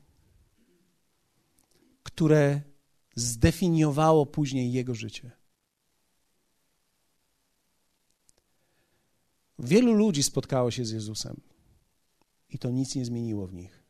które 2.04 2.62
zdefiniowało 3.16 4.26
później 4.26 4.72
jego 4.72 4.96
życie. 4.96 5.32
Wielu 9.60 9.94
ludzi 9.94 10.24
spotkało 10.24 10.72
się 10.72 10.86
z 10.86 10.92
Jezusem 10.92 11.42
i 12.50 12.60
to 12.60 12.70
nic 12.70 12.96
nie 12.96 13.06
zmieniło 13.06 13.48
w 13.48 13.54
nich. 13.54 13.84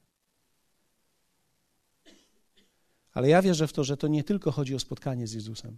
Ale 3.14 3.30
ja 3.30 3.42
wierzę 3.42 3.68
w 3.68 3.74
to, 3.74 3.84
że 3.84 3.98
to 3.98 4.08
nie 4.08 4.24
tylko 4.24 4.52
chodzi 4.52 4.76
o 4.76 4.80
spotkanie 4.80 5.28
z 5.28 5.34
Jezusem 5.34 5.78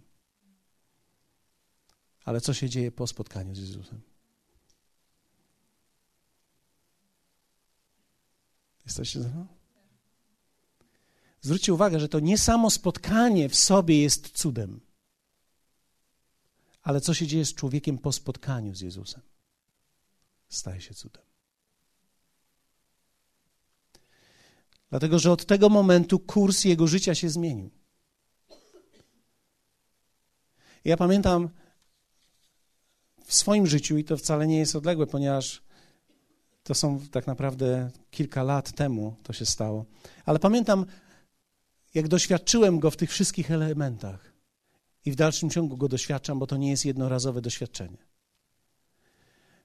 ale 2.24 2.40
co 2.40 2.54
się 2.54 2.68
dzieje 2.68 2.92
po 2.92 3.06
spotkaniu 3.06 3.54
z 3.54 3.58
Jezusem? 3.58 4.00
Jesteście 8.86 9.22
ze 9.22 9.28
mną? 9.28 9.46
Zwróćcie 11.40 11.74
uwagę, 11.74 12.00
że 12.00 12.08
to 12.08 12.20
nie 12.20 12.38
samo 12.38 12.70
spotkanie 12.70 13.48
w 13.48 13.56
sobie 13.56 14.02
jest 14.02 14.28
cudem, 14.28 14.80
ale 16.82 17.00
co 17.00 17.14
się 17.14 17.26
dzieje 17.26 17.44
z 17.44 17.54
człowiekiem 17.54 17.98
po 17.98 18.12
spotkaniu 18.12 18.74
z 18.74 18.80
Jezusem, 18.80 19.22
staje 20.48 20.80
się 20.80 20.94
cudem. 20.94 21.22
Dlatego, 24.90 25.18
że 25.18 25.32
od 25.32 25.46
tego 25.46 25.68
momentu 25.68 26.18
kurs 26.18 26.64
jego 26.64 26.86
życia 26.86 27.14
się 27.14 27.30
zmienił. 27.30 27.70
Ja 30.84 30.96
pamiętam 30.96 31.50
w 33.32 33.34
swoim 33.34 33.66
życiu, 33.66 33.98
i 33.98 34.04
to 34.04 34.16
wcale 34.16 34.46
nie 34.46 34.58
jest 34.58 34.76
odległe, 34.76 35.06
ponieważ 35.06 35.62
to 36.62 36.74
są 36.74 37.00
tak 37.00 37.26
naprawdę 37.26 37.90
kilka 38.10 38.42
lat 38.42 38.72
temu 38.72 39.16
to 39.22 39.32
się 39.32 39.46
stało, 39.46 39.84
ale 40.24 40.38
pamiętam, 40.38 40.86
jak 41.94 42.08
doświadczyłem 42.08 42.80
go 42.80 42.90
w 42.90 42.96
tych 42.96 43.10
wszystkich 43.10 43.50
elementach. 43.50 44.32
I 45.04 45.10
w 45.12 45.16
dalszym 45.16 45.50
ciągu 45.50 45.76
go 45.76 45.88
doświadczam, 45.88 46.38
bo 46.38 46.46
to 46.46 46.56
nie 46.56 46.70
jest 46.70 46.84
jednorazowe 46.84 47.40
doświadczenie. 47.40 47.98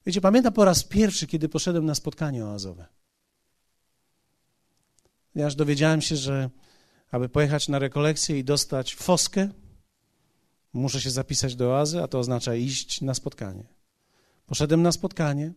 Wiecie, 0.05 0.21
pamiętam 0.21 0.53
po 0.53 0.65
raz 0.65 0.83
pierwszy, 0.83 1.27
kiedy 1.27 1.49
poszedłem 1.49 1.85
na 1.85 1.95
spotkanie 1.95 2.45
oazowe. 2.45 2.85
Ponieważ 5.33 5.55
dowiedziałem 5.55 6.01
się, 6.01 6.15
że 6.15 6.49
aby 7.11 7.29
pojechać 7.29 7.67
na 7.67 7.79
rekolekcję 7.79 8.39
i 8.39 8.43
dostać 8.43 8.95
foskę, 8.95 9.49
muszę 10.77 11.01
się 11.01 11.11
zapisać 11.11 11.55
do 11.55 11.71
oazy, 11.71 12.03
a 12.03 12.07
to 12.07 12.19
oznacza 12.19 12.55
iść 12.55 13.01
na 13.01 13.13
spotkanie. 13.13 13.63
Poszedłem 14.45 14.81
na 14.81 14.91
spotkanie. 14.91 15.53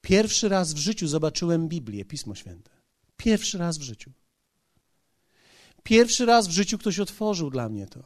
Pierwszy 0.00 0.48
raz 0.48 0.74
w 0.74 0.76
życiu 0.76 1.08
zobaczyłem 1.08 1.68
Biblię, 1.68 2.04
Pismo 2.04 2.34
Święte. 2.34 2.70
Pierwszy 3.16 3.58
raz 3.58 3.78
w 3.78 3.82
życiu. 3.82 4.12
Pierwszy 5.82 6.26
raz 6.26 6.48
w 6.48 6.50
życiu 6.50 6.78
ktoś 6.78 7.00
otworzył 7.00 7.50
dla 7.50 7.68
mnie 7.68 7.86
to. 7.86 8.02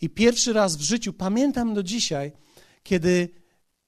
I 0.00 0.10
pierwszy 0.10 0.52
raz 0.52 0.76
w 0.76 0.80
życiu 0.80 1.12
pamiętam 1.12 1.74
do 1.74 1.82
dzisiaj, 1.82 2.32
kiedy 2.82 3.28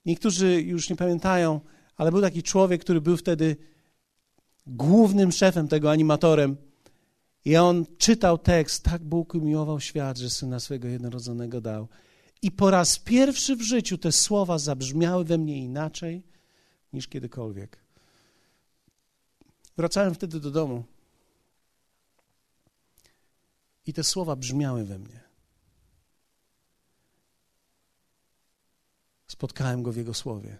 niektórzy 0.05 0.63
już 0.63 0.91
nie 0.91 0.97
pamiętają, 0.97 1.61
ale 1.97 2.11
był 2.11 2.21
taki 2.21 2.43
człowiek, 2.43 2.81
który 2.81 3.01
był 3.01 3.17
wtedy 3.17 3.57
głównym 4.67 5.33
szefem 5.33 5.69
tego 5.69 5.91
animatorem. 5.91 6.57
I 7.47 7.57
on 7.57 7.87
czytał 7.99 8.39
tekst, 8.39 8.83
tak 8.83 9.05
Bóg 9.05 9.35
umiłował 9.35 9.81
świat, 9.81 10.19
że 10.19 10.31
syna 10.31 10.61
swego 10.61 10.89
jednorodzonego 10.89 11.61
dał. 11.61 11.89
I 12.43 12.51
po 12.51 12.71
raz 12.71 12.99
pierwszy 12.99 13.57
w 13.57 13.63
życiu 13.63 13.99
te 13.99 14.13
słowa 14.13 14.59
zabrzmiały 14.59 15.25
we 15.25 15.39
mnie 15.39 15.59
inaczej 15.59 16.23
niż 16.93 17.09
kiedykolwiek. 17.09 17.79
Wracałem 19.77 20.15
wtedy 20.15 20.41
do 20.41 20.51
domu 20.51 20.85
i 23.87 23.93
te 23.93 24.05
słowa 24.05 24.37
brzmiały 24.37 24.85
we 24.85 24.99
mnie. 24.99 25.21
Spotkałem 29.27 29.83
go 29.83 29.93
w 29.93 29.97
jego 29.97 30.15
słowie. 30.15 30.59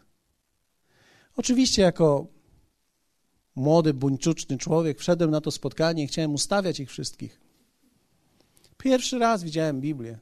Oczywiście, 1.37 1.83
jako 1.83 2.27
młody, 3.57 3.95
buńczuczny 3.95 4.59
człowiek, 4.59 4.99
wszedłem 4.99 5.31
na 5.31 5.41
to 5.41 5.51
spotkanie 5.51 6.05
i 6.05 6.07
chciałem 6.07 6.35
ustawiać 6.35 6.81
ich 6.81 6.91
wszystkich. 6.91 7.41
Pierwszy 8.79 9.19
raz 9.19 9.43
widziałem 9.43 9.81
Biblię. 9.81 10.19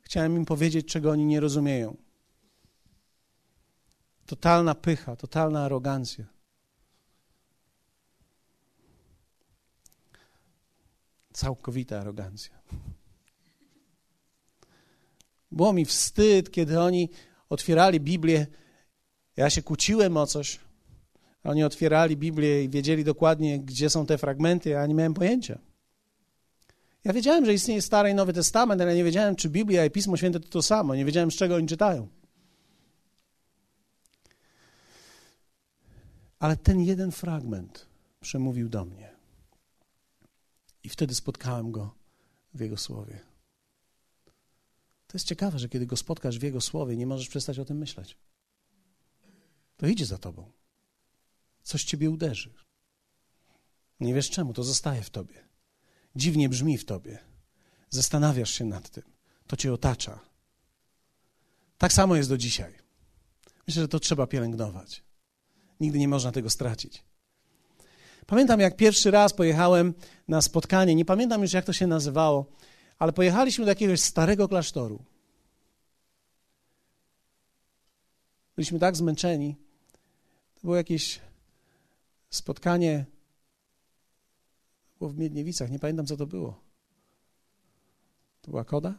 Chciałem 0.00 0.36
im 0.36 0.44
powiedzieć, 0.44 0.86
czego 0.86 1.10
oni 1.10 1.26
nie 1.26 1.40
rozumieją. 1.40 1.96
Totalna 4.26 4.74
pycha, 4.74 5.16
totalna 5.16 5.64
arogancja. 5.64 6.24
Całkowita 11.32 12.00
arogancja. 12.00 12.60
Było 15.52 15.72
mi 15.72 15.84
wstyd, 15.84 16.50
kiedy 16.50 16.80
oni 16.80 17.08
otwierali 17.48 18.00
Biblię. 18.00 18.46
Ja 19.36 19.50
się 19.50 19.62
kłóciłem 19.62 20.16
o 20.16 20.26
coś. 20.26 20.69
Oni 21.44 21.64
otwierali 21.64 22.16
Biblię 22.16 22.64
i 22.64 22.68
wiedzieli 22.68 23.04
dokładnie, 23.04 23.60
gdzie 23.60 23.90
są 23.90 24.06
te 24.06 24.18
fragmenty, 24.18 24.76
a 24.76 24.80
ja 24.80 24.86
nie 24.86 24.94
miałem 24.94 25.14
pojęcia. 25.14 25.58
Ja 27.04 27.12
wiedziałem, 27.12 27.44
że 27.44 27.54
istnieje 27.54 27.82
Stary 27.82 28.10
i 28.10 28.14
Nowy 28.14 28.32
Testament, 28.32 28.82
ale 28.82 28.94
nie 28.94 29.04
wiedziałem, 29.04 29.36
czy 29.36 29.48
Biblia 29.48 29.84
i 29.84 29.90
Pismo 29.90 30.16
Święte 30.16 30.40
to 30.40 30.48
to 30.48 30.62
samo. 30.62 30.94
Nie 30.94 31.04
wiedziałem, 31.04 31.30
z 31.30 31.34
czego 31.34 31.54
oni 31.54 31.66
czytają. 31.66 32.08
Ale 36.38 36.56
ten 36.56 36.80
jeden 36.80 37.12
fragment 37.12 37.86
przemówił 38.20 38.68
do 38.68 38.84
mnie. 38.84 39.10
I 40.84 40.88
wtedy 40.88 41.14
spotkałem 41.14 41.72
go 41.72 41.94
w 42.54 42.60
Jego 42.60 42.76
słowie. 42.76 43.20
To 45.06 45.16
jest 45.16 45.26
ciekawe, 45.26 45.58
że 45.58 45.68
kiedy 45.68 45.86
go 45.86 45.96
spotkasz 45.96 46.38
w 46.38 46.42
Jego 46.42 46.60
słowie, 46.60 46.96
nie 46.96 47.06
możesz 47.06 47.28
przestać 47.28 47.58
o 47.58 47.64
tym 47.64 47.78
myśleć. 47.78 48.16
To 49.76 49.86
idzie 49.86 50.06
za 50.06 50.18
tobą. 50.18 50.50
Coś 51.62 51.84
ciebie 51.84 52.10
uderzy. 52.10 52.54
Nie 54.00 54.14
wiesz 54.14 54.30
czemu, 54.30 54.52
to 54.52 54.64
zostaje 54.64 55.02
w 55.02 55.10
tobie. 55.10 55.44
Dziwnie 56.16 56.48
brzmi 56.48 56.78
w 56.78 56.84
tobie. 56.84 57.18
Zastanawiasz 57.90 58.50
się 58.50 58.64
nad 58.64 58.90
tym. 58.90 59.04
To 59.46 59.56
cię 59.56 59.72
otacza. 59.72 60.20
Tak 61.78 61.92
samo 61.92 62.16
jest 62.16 62.28
do 62.28 62.38
dzisiaj. 62.38 62.74
Myślę, 63.66 63.82
że 63.82 63.88
to 63.88 64.00
trzeba 64.00 64.26
pielęgnować. 64.26 65.02
Nigdy 65.80 65.98
nie 65.98 66.08
można 66.08 66.32
tego 66.32 66.50
stracić. 66.50 67.04
Pamiętam, 68.26 68.60
jak 68.60 68.76
pierwszy 68.76 69.10
raz 69.10 69.32
pojechałem 69.32 69.94
na 70.28 70.42
spotkanie, 70.42 70.94
nie 70.94 71.04
pamiętam 71.04 71.42
już, 71.42 71.52
jak 71.52 71.64
to 71.64 71.72
się 71.72 71.86
nazywało, 71.86 72.46
ale 72.98 73.12
pojechaliśmy 73.12 73.64
do 73.64 73.70
jakiegoś 73.70 74.00
starego 74.00 74.48
klasztoru. 74.48 75.04
Byliśmy 78.56 78.78
tak 78.78 78.96
zmęczeni. 78.96 79.56
To 80.54 80.60
było 80.60 80.76
jakieś 80.76 81.20
spotkanie 82.30 83.06
było 84.98 85.10
w 85.10 85.18
Miedniewicach, 85.18 85.70
nie 85.70 85.78
pamiętam 85.78 86.06
co 86.06 86.16
to 86.16 86.26
było. 86.26 86.60
To 88.42 88.50
była 88.50 88.64
koda? 88.64 88.94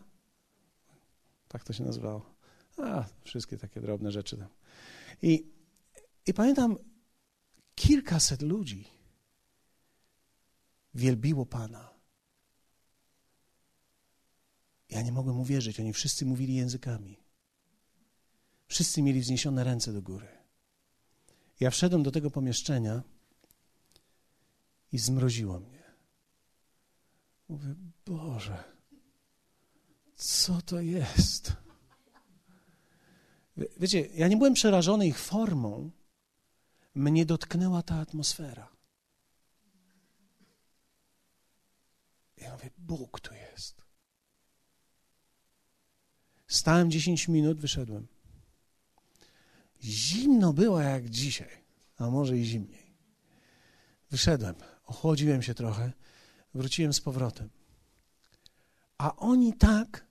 Tak 1.47 1.63
to 1.63 1.73
się 1.73 1.83
nazywało. 1.83 2.35
A, 2.77 3.05
wszystkie 3.23 3.57
takie 3.57 3.81
drobne 3.81 4.11
rzeczy 4.11 4.37
tam. 4.37 4.47
I, 5.21 5.51
i 6.27 6.33
pamiętam, 6.33 6.77
kilkaset 7.75 8.41
ludzi 8.41 8.87
wielbiło 10.93 11.45
Pana. 11.45 11.89
Ja 14.89 15.01
nie 15.01 15.11
mogłem 15.11 15.39
uwierzyć, 15.39 15.79
oni 15.79 15.93
wszyscy 15.93 16.25
mówili 16.25 16.55
językami. 16.55 17.17
Wszyscy 18.67 19.01
mieli 19.01 19.21
wzniesione 19.21 19.63
ręce 19.63 19.93
do 19.93 20.01
góry. 20.01 20.27
Ja 21.59 21.69
wszedłem 21.69 22.03
do 22.03 22.11
tego 22.11 22.31
pomieszczenia 22.31 23.03
i 24.91 24.99
zmroziło 24.99 25.60
mnie. 25.60 25.84
Mówię, 27.49 27.75
Boże, 28.06 28.63
co 30.15 30.62
to 30.62 30.80
jest? 30.80 31.54
Wiecie, 33.58 34.01
ja 34.01 34.27
nie 34.27 34.38
byłem 34.38 34.54
przerażony 34.54 35.08
ich 35.08 35.19
formą, 35.19 35.91
mnie 36.95 37.25
dotknęła 37.25 37.82
ta 37.84 37.95
atmosfera. 37.95 38.71
Ja 42.38 42.51
mówię, 42.51 42.69
Bóg 42.77 43.19
tu 43.19 43.34
jest. 43.34 43.86
Stałem 46.47 46.91
10 46.91 47.27
minut, 47.27 47.60
wyszedłem. 47.60 48.08
Zimno 49.82 50.54
było 50.54 50.82
jak 50.82 51.10
dzisiaj, 51.10 51.63
a 51.97 52.10
może 52.10 52.38
i 52.38 52.45
zimniej. 52.45 52.95
Wyszedłem, 54.10 54.56
ochłodziłem 54.91 55.41
się 55.41 55.54
trochę, 55.54 55.91
wróciłem 56.54 56.93
z 56.93 57.01
powrotem. 57.01 57.49
A 58.97 59.15
oni 59.15 59.54
tak 59.54 60.06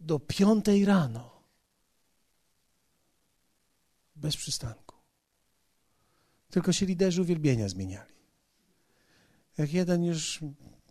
do 0.00 0.18
piątej 0.18 0.84
rano, 0.84 1.42
bez 4.16 4.36
przystanku. 4.36 4.96
Tylko 6.50 6.72
się 6.72 6.86
liderzy 6.86 7.22
uwielbienia 7.22 7.68
zmieniali. 7.68 8.12
Jak 9.58 9.72
jeden 9.72 10.04
już 10.04 10.40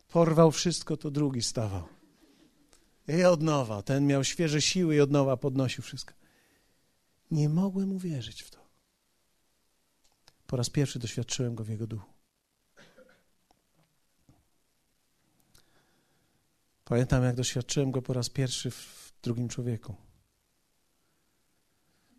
porwał 0.08 0.52
wszystko, 0.52 0.98
to 0.98 1.12
drugi 1.12 1.42
stawał. 1.42 1.88
I 3.08 3.24
od 3.24 3.42
nowa. 3.42 3.82
Ten 3.82 4.08
miał 4.08 4.24
świeże 4.24 4.62
siły 4.62 4.96
i 4.96 5.02
od 5.02 5.12
nowa 5.12 5.38
podnosił 5.38 5.84
wszystko. 5.84 6.14
Nie 7.32 7.50
mogłem 7.50 7.92
uwierzyć 7.92 8.42
w 8.42 8.50
to. 8.50 8.61
Po 10.52 10.58
raz 10.58 10.70
pierwszy 10.70 11.00
doświadczyłem 11.00 11.56
go 11.56 11.64
w 11.64 11.70
jego 11.70 11.88
duchu. 11.88 12.14
Pamiętam, 16.86 17.24
jak 17.24 17.36
doświadczyłem 17.36 17.92
go 17.92 18.02
po 18.02 18.14
raz 18.14 18.30
pierwszy 18.30 18.72
w 18.72 19.14
drugim 19.24 19.50
człowieku. 19.50 19.96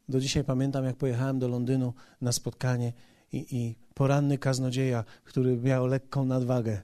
Do 0.08 0.20
dzisiaj 0.20 0.44
pamiętam, 0.44 0.84
jak 0.84 0.96
pojechałem 0.96 1.38
do 1.38 1.48
Londynu 1.48 1.94
na 2.20 2.32
spotkanie 2.32 2.92
i, 3.32 3.56
i 3.56 3.76
poranny 3.94 4.38
kaznodzieja, 4.38 5.04
który 5.24 5.56
miał 5.56 5.86
lekką 5.86 6.24
nadwagę, 6.24 6.82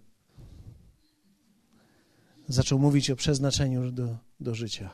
zaczął 2.49 2.79
mówić 2.79 3.11
o 3.11 3.17
przeznaczeniu 3.17 3.91
do, 3.91 4.17
do 4.41 4.55
życia. 4.55 4.91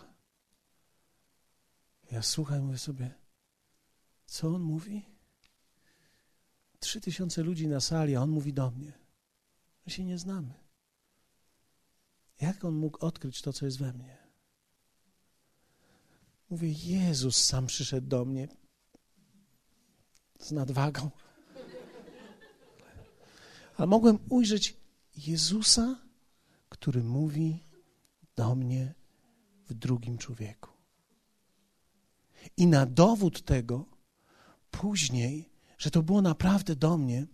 Ja 2.11 2.23
słucham, 2.23 2.61
mówię 2.61 2.79
sobie, 2.79 3.15
co 4.27 4.49
on 4.49 4.63
mówi? 4.63 5.14
Trzy 6.85 7.01
tysiące 7.01 7.43
ludzi 7.43 7.69
na 7.69 7.81
sali, 7.81 8.17
a 8.17 8.23
on 8.23 8.31
mówi 8.31 8.53
do 8.53 8.71
mnie. 8.71 8.93
My 9.87 9.93
się 9.93 10.05
nie 10.05 10.19
znamy. 10.19 10.55
Jak 12.41 12.65
on 12.65 12.75
mógł 12.75 13.07
odkryć 13.07 13.43
to, 13.43 13.53
co 13.53 13.65
jest 13.65 13.79
we 13.79 13.93
mnie? 13.93 14.19
Mówię, 16.51 16.73
Jezus 16.73 17.45
sam 17.45 17.67
przyszedł 17.67 18.07
do 18.07 18.25
mnie 18.25 18.49
z 20.39 20.53
nadwagą. 20.53 21.11
Ale 23.77 23.87
mogłem 23.87 24.19
ujrzeć 24.29 24.77
Jezusa, 25.17 26.01
który 26.69 27.03
mówi 27.03 27.59
do 28.37 28.55
mnie 28.55 28.95
w 29.69 29.75
drugim 29.75 30.19
człowieku. 30.19 30.71
I 32.57 32.67
na 32.67 32.87
dowód 32.87 33.45
tego 33.45 33.85
później, 34.71 35.54
że 35.85 35.91
to 35.91 36.03
było 36.03 36.23
naprawdę 36.23 36.77
do 36.77 36.99
mnie, 36.99 37.27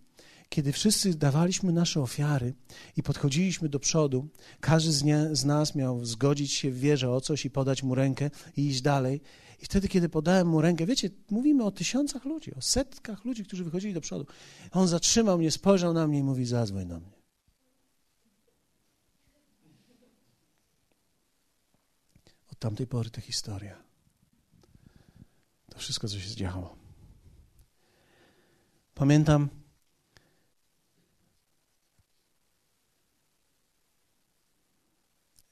kiedy 0.49 0.71
wszyscy 0.71 1.13
dawaliśmy 1.13 1.71
nasze 1.71 2.01
ofiary 2.01 2.53
i 2.97 3.03
podchodziliśmy 3.03 3.69
do 3.69 3.79
przodu, 3.79 4.27
każdy 4.59 4.91
z, 4.91 5.03
nie, 5.03 5.35
z, 5.35 5.45
nas 5.45 5.75
miał 5.75 6.05
zgodzić 6.05 6.53
się 6.53 6.71
w 6.71 6.79
wierze 6.79 7.11
o 7.11 7.21
coś 7.21 7.45
i 7.45 7.49
podać 7.49 7.83
mu 7.83 7.95
rękę 7.95 8.29
i 8.57 8.67
iść 8.67 8.81
dalej. 8.81 9.21
I 9.61 9.65
wtedy, 9.65 9.87
kiedy 9.87 10.09
podałem 10.09 10.47
mu 10.47 10.61
rękę, 10.61 10.85
wiecie, 10.85 11.09
mówimy 11.29 11.63
o 11.63 11.71
tysiącach 11.71 12.25
ludzi, 12.25 12.55
o 12.55 12.61
setkach 12.61 13.25
ludzi, 13.25 13.45
którzy 13.45 13.63
wychodzili 13.63 13.93
do 13.93 14.01
przodu. 14.01 14.25
On 14.71 14.87
zatrzymał 14.87 15.37
mnie, 15.37 15.51
spojrzał 15.51 15.93
na 15.93 16.07
mnie 16.07 16.19
i 16.19 16.23
mówi: 16.23 16.45
Zadzwoń 16.45 16.87
do 16.87 16.99
mnie. 16.99 17.11
Od 22.51 22.59
tamtej 22.59 22.87
pory 22.87 23.09
to 23.09 23.21
historia. 23.21 23.83
To 25.69 25.79
wszystko, 25.79 26.07
co 26.07 26.19
się 26.19 26.35
działo. 26.35 26.80
Pamiętam, 29.01 29.49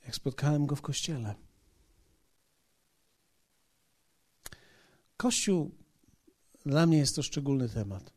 jak 0.06 0.16
spotkałem 0.16 0.66
go 0.66 0.76
w 0.76 0.82
kościele. 0.82 1.36
Kościół 5.18 5.72
dla 6.66 6.86
mnie 6.86 6.98
jest 6.98 7.16
to 7.16 7.24
szczególny 7.24 7.70
temat. 7.70 8.14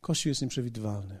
Kościół 0.00 0.30
jest 0.30 0.42
nieprzewidywalny. 0.42 1.18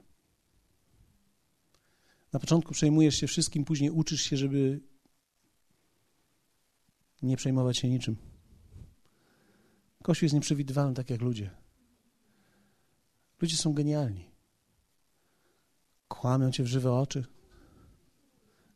Na 2.32 2.40
początku 2.40 2.74
przejmujesz 2.74 3.16
się 3.16 3.26
wszystkim, 3.26 3.64
później 3.64 3.90
uczysz 3.90 4.22
się, 4.22 4.36
żeby 4.36 4.80
nie 7.22 7.36
przejmować 7.36 7.78
się 7.78 7.88
niczym. 7.88 8.16
Kościół 10.02 10.24
jest 10.24 10.34
nieprzewidywalny, 10.34 10.94
tak 10.94 11.10
jak 11.10 11.20
ludzie. 11.20 11.65
Ludzie 13.40 13.56
są 13.56 13.72
genialni. 13.72 14.30
Kłamią 16.08 16.50
cię 16.50 16.62
w 16.62 16.66
żywe 16.66 16.92
oczy. 16.92 17.24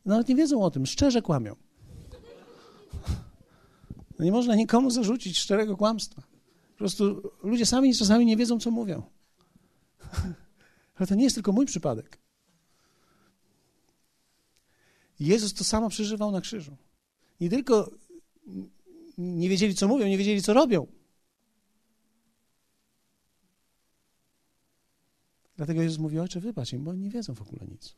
Nawet 0.05 0.29
nie 0.29 0.37
wiedzą 0.37 0.62
o 0.62 0.70
tym, 0.70 0.87
szczerze 0.87 1.23
kłamią. 1.23 1.57
No 4.18 4.25
nie 4.25 4.33
można 4.33 4.55
nikomu 4.55 4.90
zarzucić 4.90 5.38
szczerego 5.38 5.77
kłamstwa. 5.77 6.23
Po 6.73 6.79
prostu 6.79 7.33
ludzie 7.42 7.66
sami 7.66 7.94
czasami 7.94 8.27
nie 8.27 8.37
wiedzą, 8.37 8.61
co 8.61 8.70
mówią. 8.70 9.03
Ale 10.94 11.07
to 11.07 11.14
nie 11.14 11.25
jest 11.25 11.37
tylko 11.37 11.53
mój 11.53 11.66
przypadek. 11.66 12.18
Jezus 15.20 15.55
to 15.55 15.64
samo 15.64 15.88
przeżywał 15.88 16.31
na 16.31 16.40
krzyżu. 16.40 16.77
Nie 17.40 17.51
tylko 17.51 17.90
nie 19.18 19.49
wiedzieli, 19.49 19.75
co 19.75 19.88
mówią, 19.88 20.07
nie 20.07 20.18
wiedzieli, 20.18 20.42
co 20.42 20.55
robią. 20.55 20.87
Dlatego 25.61 25.83
Jezus 25.83 25.99
mówi, 25.99 26.18
ojcze, 26.18 26.40
wybacz 26.40 26.73
im, 26.73 26.85
bo 26.85 26.90
oni 26.90 27.01
nie 27.01 27.11
wiedzą 27.11 27.35
w 27.35 27.42
ogóle 27.42 27.66
nic. 27.66 27.96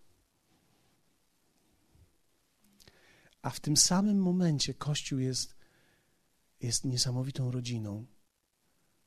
A 3.42 3.51
w 3.51 3.61
tym 3.61 3.77
samym 3.77 4.18
momencie 4.22 4.75
Kościół 4.75 5.18
jest, 5.18 5.57
jest 6.61 6.85
niesamowitą 6.85 7.51
rodziną, 7.51 8.07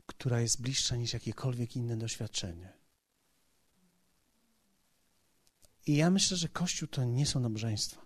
która 0.05 0.41
jest 0.41 0.61
bliższa 0.61 0.95
niż 0.95 1.13
jakiekolwiek 1.13 1.75
inne 1.75 1.97
doświadczenie. 1.97 2.73
I 5.85 5.95
ja 5.95 6.09
myślę, 6.09 6.37
że 6.37 6.49
Kościół 6.49 6.87
to 6.87 7.03
nie 7.03 7.25
są 7.25 7.39
nabożeństwa. 7.39 8.05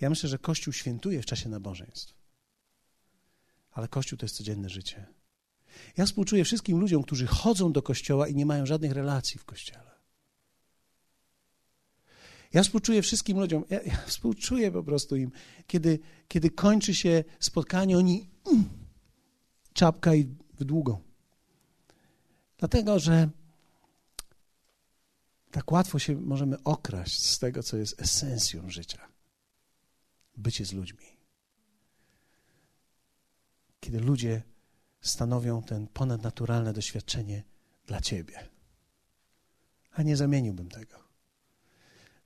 Ja 0.00 0.10
myślę, 0.10 0.28
że 0.28 0.38
Kościół 0.38 0.72
świętuje 0.72 1.22
w 1.22 1.26
czasie 1.26 1.48
nabożeństw. 1.48 2.14
Ale 3.70 3.88
Kościół 3.88 4.18
to 4.18 4.24
jest 4.24 4.36
codzienne 4.36 4.68
życie. 4.68 5.17
Ja 5.96 6.06
współczuję 6.06 6.44
wszystkim 6.44 6.78
ludziom, 6.78 7.02
którzy 7.02 7.26
chodzą 7.26 7.72
do 7.72 7.82
kościoła 7.82 8.28
i 8.28 8.34
nie 8.34 8.46
mają 8.46 8.66
żadnych 8.66 8.92
relacji 8.92 9.38
w 9.38 9.44
kościele. 9.44 9.88
Ja 12.52 12.62
współczuję 12.62 13.02
wszystkim 13.02 13.40
ludziom, 13.40 13.64
ja, 13.70 13.82
ja 13.82 13.96
współczuję 14.06 14.72
po 14.72 14.82
prostu 14.82 15.16
im, 15.16 15.30
kiedy, 15.66 15.98
kiedy 16.28 16.50
kończy 16.50 16.94
się 16.94 17.24
spotkanie, 17.40 17.98
oni 17.98 18.30
mm, 18.52 18.68
czapka 19.72 20.14
i 20.14 20.24
w 20.58 20.64
długą. 20.64 21.02
Dlatego, 22.58 22.98
że 22.98 23.28
tak 25.50 25.72
łatwo 25.72 25.98
się 25.98 26.16
możemy 26.16 26.62
okraść 26.62 27.26
z 27.26 27.38
tego, 27.38 27.62
co 27.62 27.76
jest 27.76 28.00
esencją 28.00 28.70
życia. 28.70 29.08
Bycie 30.36 30.64
z 30.64 30.72
ludźmi. 30.72 31.06
Kiedy 33.80 34.00
ludzie 34.00 34.42
stanowią 35.00 35.62
ten 35.62 35.86
ponadnaturalne 35.86 36.72
doświadczenie 36.72 37.44
dla 37.86 38.00
ciebie. 38.00 38.48
A 39.92 40.02
nie 40.02 40.16
zamieniłbym 40.16 40.68
tego. 40.68 41.08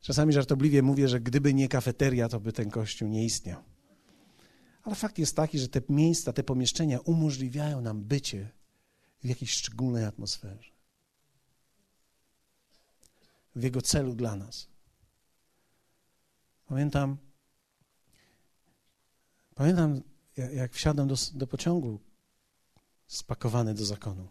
Czasami 0.01 0.33
żartobliwie 0.33 0.83
mówię, 0.83 1.09
że 1.09 1.21
gdyby 1.21 1.55
nie 1.55 1.69
kafeteria, 1.69 2.29
to 2.29 2.41
by 2.41 2.53
ten 2.53 2.71
kościół 2.71 3.09
nie 3.09 3.25
istniał. 3.25 3.63
Ale 4.83 4.95
fakt 4.95 5.19
jest 5.19 5.37
taki, 5.37 5.59
że 5.59 5.69
te 5.69 5.81
miejsca, 5.89 6.33
te 6.33 6.43
pomieszczenia 6.43 7.01
umożliwiają 7.01 7.81
nam 7.81 8.05
bycie 8.05 8.51
w 9.23 9.29
jakiejś 9.29 9.53
szczególnej 9.53 10.05
atmosferze. 10.05 10.73
W 13.57 13.63
jego 13.63 13.83
celu 13.83 14.15
dla 14.15 14.37
nas. 14.37 14.69
Pamiętam, 16.67 17.17
pamiętam 19.55 20.03
jak 20.37 20.73
wsiadłem 20.73 21.09
do, 21.09 21.15
do 21.35 21.47
pociągu 21.47 22.01
spakowany 23.13 23.75
do 23.75 23.85
zakonu. 23.85 24.29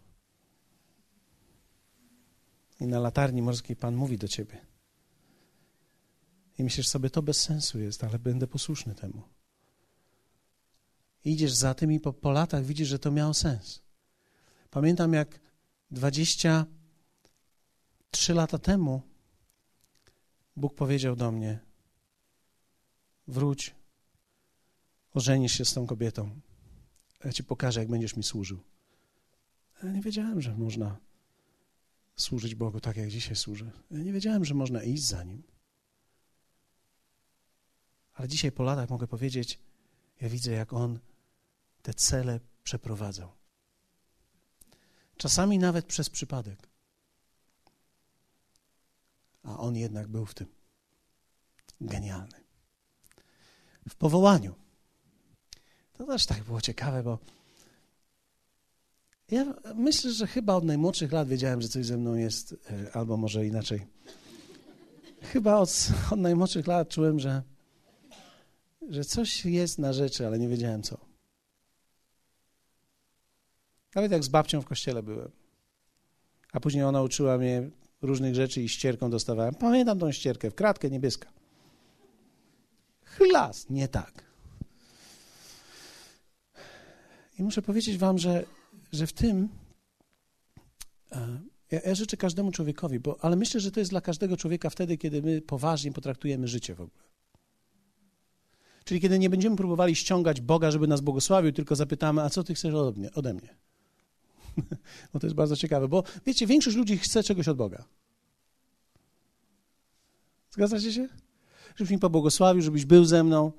I 2.79 2.87
na 2.87 2.99
latarni 2.99 3.41
morskiej 3.41 3.75
Pan 3.75 3.95
mówi 3.95 4.17
do 4.17 4.27
ciebie. 4.27 4.65
I 6.57 6.63
myślisz 6.63 6.87
sobie, 6.87 7.09
to 7.09 7.21
bez 7.21 7.41
sensu 7.41 7.79
jest, 7.79 8.03
ale 8.03 8.19
będę 8.19 8.47
posłuszny 8.47 8.95
temu. 8.95 9.23
Idziesz 11.25 11.53
za 11.53 11.73
tym 11.73 11.91
i 11.91 11.99
po, 11.99 12.13
po 12.13 12.31
latach 12.31 12.65
widzisz, 12.65 12.87
że 12.87 12.99
to 12.99 13.11
miało 13.11 13.33
sens. 13.33 13.81
Pamiętam, 14.69 15.13
jak 15.13 15.39
23 15.91 18.33
lata 18.33 18.57
temu 18.57 19.01
Bóg 20.55 20.75
powiedział 20.75 21.15
do 21.15 21.31
mnie: 21.31 21.59
Wróć, 23.27 23.75
ożenisz 25.13 25.53
się 25.53 25.65
z 25.65 25.73
tą 25.73 25.87
kobietą. 25.87 26.41
Ja 27.25 27.33
ci 27.33 27.43
pokażę, 27.43 27.79
jak 27.79 27.89
będziesz 27.89 28.15
mi 28.15 28.23
służył. 28.23 28.70
Ja 29.83 29.91
nie 29.91 30.01
wiedziałem, 30.01 30.41
że 30.41 30.55
można 30.55 30.97
służyć 32.15 32.55
Bogu 32.55 32.79
tak, 32.79 32.97
jak 32.97 33.09
dzisiaj 33.09 33.35
służę. 33.35 33.71
Ja 33.91 33.99
nie 33.99 34.13
wiedziałem, 34.13 34.45
że 34.45 34.53
można 34.53 34.83
iść 34.83 35.03
za 35.03 35.23
Nim. 35.23 35.43
Ale 38.13 38.27
dzisiaj 38.27 38.51
po 38.51 38.63
latach 38.63 38.89
mogę 38.89 39.07
powiedzieć, 39.07 39.59
ja 40.21 40.29
widzę, 40.29 40.51
jak 40.51 40.73
On 40.73 40.99
te 41.81 41.93
cele 41.93 42.39
przeprowadzał. 42.63 43.31
Czasami 45.17 45.59
nawet 45.59 45.85
przez 45.85 46.09
przypadek. 46.09 46.69
A 49.43 49.57
On 49.57 49.75
jednak 49.75 50.07
był 50.07 50.25
w 50.25 50.33
tym 50.33 50.47
genialny. 51.81 52.43
W 53.89 53.95
powołaniu. 53.95 54.55
To 55.93 56.05
też 56.05 56.25
tak 56.25 56.43
było 56.43 56.61
ciekawe, 56.61 57.03
bo 57.03 57.19
ja 59.31 59.53
myślę, 59.75 60.11
że 60.11 60.27
chyba 60.27 60.55
od 60.55 60.63
najmłodszych 60.63 61.11
lat 61.11 61.27
wiedziałem, 61.27 61.61
że 61.61 61.67
coś 61.67 61.85
ze 61.85 61.97
mną 61.97 62.15
jest, 62.15 62.55
e, 62.69 62.95
albo 62.95 63.17
może 63.17 63.45
inaczej. 63.45 63.85
Chyba 65.21 65.55
od, 65.55 65.87
od 66.13 66.19
najmłodszych 66.19 66.67
lat 66.67 66.89
czułem, 66.89 67.19
że, 67.19 67.43
że 68.89 69.05
coś 69.05 69.45
jest 69.45 69.79
na 69.79 69.93
rzeczy, 69.93 70.27
ale 70.27 70.39
nie 70.39 70.47
wiedziałem 70.47 70.83
co. 70.83 70.97
Nawet 73.95 74.11
jak 74.11 74.23
z 74.23 74.27
babcią 74.27 74.61
w 74.61 74.65
kościele 74.65 75.03
byłem. 75.03 75.31
A 76.53 76.59
później 76.59 76.83
ona 76.83 77.01
uczyła 77.01 77.37
mnie 77.37 77.69
różnych 78.01 78.35
rzeczy 78.35 78.61
i 78.61 78.69
ścierką 78.69 79.09
dostawałem. 79.09 79.55
Pamiętam 79.55 79.99
tą 79.99 80.11
ścierkę, 80.11 80.51
w 80.51 80.55
kratkę 80.55 80.89
niebieska. 80.89 81.29
Chlas, 83.03 83.69
nie 83.69 83.87
tak. 83.87 84.23
I 87.39 87.43
muszę 87.43 87.61
powiedzieć 87.61 87.97
wam, 87.97 88.17
że 88.17 88.45
że 88.91 89.07
w 89.07 89.13
tym 89.13 89.49
E, 91.11 91.39
ja, 91.71 91.79
ja 91.85 91.95
życzę 91.95 92.17
każdemu 92.17 92.51
człowiekowi, 92.51 92.99
bo, 92.99 93.23
ale 93.23 93.35
myślę, 93.35 93.59
że 93.59 93.71
to 93.71 93.79
jest 93.79 93.91
dla 93.91 94.01
każdego 94.01 94.37
człowieka 94.37 94.69
wtedy, 94.69 94.97
kiedy 94.97 95.21
my 95.21 95.41
poważnie 95.41 95.91
potraktujemy 95.91 96.47
życie 96.47 96.75
w 96.75 96.81
ogóle. 96.81 97.03
Czyli 98.83 99.01
kiedy 99.01 99.19
nie 99.19 99.29
będziemy 99.29 99.55
próbowali 99.55 99.95
ściągać 99.95 100.41
Boga, 100.41 100.71
żeby 100.71 100.87
nas 100.87 101.01
błogosławił, 101.01 101.51
tylko 101.51 101.75
zapytamy, 101.75 102.21
a 102.21 102.29
co 102.29 102.43
ty 102.43 102.53
chcesz 102.53 102.73
ode 102.73 102.99
mnie? 102.99 103.11
Ode 103.13 103.33
mnie? 103.33 103.55
no 105.13 105.19
to 105.19 105.27
jest 105.27 105.35
bardzo 105.35 105.55
ciekawe, 105.55 105.87
bo 105.87 106.03
wiecie, 106.25 106.47
większość 106.47 106.77
ludzi 106.77 106.97
chce 106.97 107.23
czegoś 107.23 107.47
od 107.47 107.57
Boga. 107.57 107.83
Zgadzacie 110.51 110.93
się? 110.93 111.07
Żebyś 111.75 111.91
mi 111.91 111.99
pobłogosławił, 111.99 112.61
żebyś 112.61 112.85
był 112.85 113.05
ze 113.05 113.23
mną. 113.23 113.51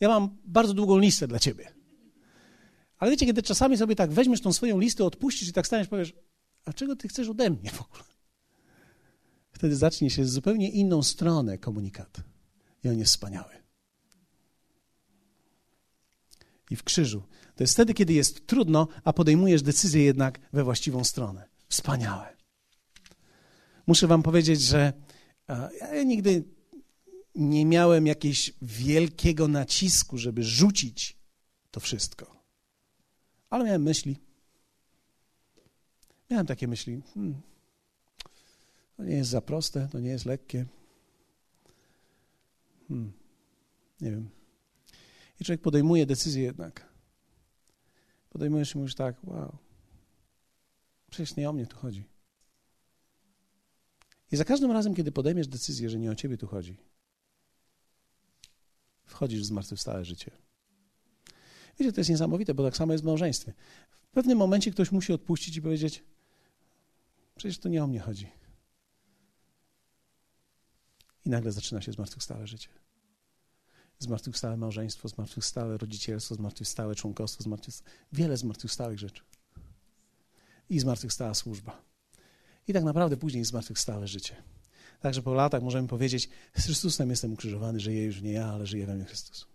Ja 0.00 0.08
mam 0.08 0.36
bardzo 0.44 0.74
długą 0.74 0.98
listę 0.98 1.28
dla 1.28 1.38
ciebie. 1.38 1.75
Ale 2.98 3.10
wiecie, 3.10 3.26
kiedy 3.26 3.42
czasami 3.42 3.76
sobie 3.76 3.96
tak 3.96 4.12
weźmiesz 4.12 4.40
tą 4.40 4.52
swoją 4.52 4.78
listę, 4.78 5.04
odpuścisz 5.04 5.48
i 5.48 5.52
tak 5.52 5.66
staniesz, 5.66 5.88
powiesz, 5.88 6.14
a 6.64 6.72
czego 6.72 6.96
ty 6.96 7.08
chcesz 7.08 7.28
ode 7.28 7.50
mnie 7.50 7.70
w 7.70 7.82
ogóle? 7.82 8.04
Wtedy 9.50 9.76
zacznie 9.76 10.10
się 10.10 10.24
z 10.24 10.30
zupełnie 10.30 10.70
inną 10.70 11.02
stronę 11.02 11.58
komunikat. 11.58 12.20
I 12.84 12.88
on 12.88 12.98
jest 12.98 13.12
wspaniały. 13.12 13.52
I 16.70 16.76
w 16.76 16.84
krzyżu. 16.84 17.22
To 17.54 17.62
jest 17.62 17.72
wtedy, 17.74 17.94
kiedy 17.94 18.12
jest 18.12 18.46
trudno, 18.46 18.88
a 19.04 19.12
podejmujesz 19.12 19.62
decyzję 19.62 20.02
jednak 20.02 20.40
we 20.52 20.64
właściwą 20.64 21.04
stronę. 21.04 21.48
Wspaniałe. 21.68 22.36
Muszę 23.86 24.06
wam 24.06 24.22
powiedzieć, 24.22 24.60
że 24.60 24.92
ja 25.80 26.02
nigdy 26.02 26.44
nie 27.34 27.66
miałem 27.66 28.06
jakiegoś 28.06 28.52
wielkiego 28.62 29.48
nacisku, 29.48 30.18
żeby 30.18 30.44
rzucić 30.44 31.16
to 31.70 31.80
wszystko. 31.80 32.35
Ale 33.50 33.64
miałem 33.64 33.82
myśli. 33.82 34.16
Miałem 36.30 36.46
takie 36.46 36.68
myśli. 36.68 37.02
Hmm, 37.14 37.40
to 38.96 39.04
nie 39.04 39.14
jest 39.14 39.30
za 39.30 39.40
proste, 39.40 39.88
to 39.92 40.00
nie 40.00 40.10
jest 40.10 40.24
lekkie. 40.24 40.66
Hmm, 42.88 43.12
nie 44.00 44.10
wiem. 44.10 44.30
I 45.40 45.44
człowiek 45.44 45.60
podejmuje 45.60 46.06
decyzję 46.06 46.42
jednak. 46.42 46.88
Podejmujesz 48.30 48.74
i 48.74 48.78
mówisz 48.78 48.94
tak, 48.94 49.16
wow, 49.24 49.58
przecież 51.10 51.36
nie 51.36 51.50
o 51.50 51.52
mnie 51.52 51.66
tu 51.66 51.76
chodzi. 51.76 52.04
I 54.32 54.36
za 54.36 54.44
każdym 54.44 54.70
razem, 54.70 54.94
kiedy 54.94 55.12
podejmiesz 55.12 55.48
decyzję, 55.48 55.90
że 55.90 55.98
nie 55.98 56.10
o 56.10 56.14
ciebie 56.14 56.36
tu 56.36 56.46
chodzi, 56.46 56.76
wchodzisz 59.04 59.40
w 59.40 59.44
zmartwychwstałe 59.44 60.04
życie. 60.04 60.45
Wiecie, 61.78 61.92
to 61.92 62.00
jest 62.00 62.10
niesamowite, 62.10 62.54
bo 62.54 62.64
tak 62.64 62.76
samo 62.76 62.92
jest 62.92 63.04
w 63.04 63.06
małżeństwie. 63.06 63.52
W 64.02 64.10
pewnym 64.10 64.38
momencie 64.38 64.70
ktoś 64.70 64.92
musi 64.92 65.12
odpuścić 65.12 65.56
i 65.56 65.62
powiedzieć: 65.62 66.04
Przecież 67.36 67.58
to 67.58 67.68
nie 67.68 67.84
o 67.84 67.86
mnie 67.86 68.00
chodzi. 68.00 68.28
I 71.24 71.30
nagle 71.30 71.52
zaczyna 71.52 71.80
się 71.80 71.92
zmartwychwstałe 71.92 72.46
życie. 72.46 72.68
Zmartwychwstałe 73.98 74.56
małżeństwo, 74.56 75.08
zmartwychwstałe 75.08 75.78
rodzicielstwo, 75.78 76.34
zmartwychwstałe 76.34 76.94
członkostwo, 76.94 77.44
zmartwychwstałe... 77.44 77.90
wiele 78.12 78.36
zmartwychwstałych 78.36 78.98
rzeczy. 78.98 79.22
I 80.70 80.78
zmartwychwstała 80.78 81.34
służba. 81.34 81.82
I 82.68 82.72
tak 82.72 82.84
naprawdę 82.84 83.16
później 83.16 83.44
zmartwychwstałe 83.44 84.08
życie. 84.08 84.36
Także 85.00 85.22
po 85.22 85.34
latach 85.34 85.62
możemy 85.62 85.88
powiedzieć, 85.88 86.28
z 86.56 86.64
Chrystusem 86.64 87.10
jestem 87.10 87.32
ukrzyżowany, 87.32 87.80
żyję 87.80 88.04
już 88.04 88.22
nie 88.22 88.32
ja, 88.32 88.46
ale 88.46 88.66
żyje 88.66 88.86
we 88.86 88.94
mnie 88.94 89.04
Chrystus. 89.04 89.46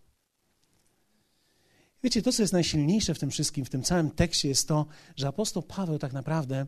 Wiecie, 2.04 2.22
to, 2.22 2.32
co 2.32 2.44
jest 2.44 2.54
najsilniejsze 2.54 3.14
w 3.14 3.20
tym 3.20 3.30
wszystkim, 3.30 3.66
w 3.66 3.70
tym 3.70 3.84
całym 3.84 4.12
tekście, 4.12 4.50
jest 4.50 4.68
to, 4.68 4.86
że 5.16 5.28
apostoł 5.28 5.64
Paweł 5.64 6.00
tak 6.00 6.14
naprawdę 6.14 6.66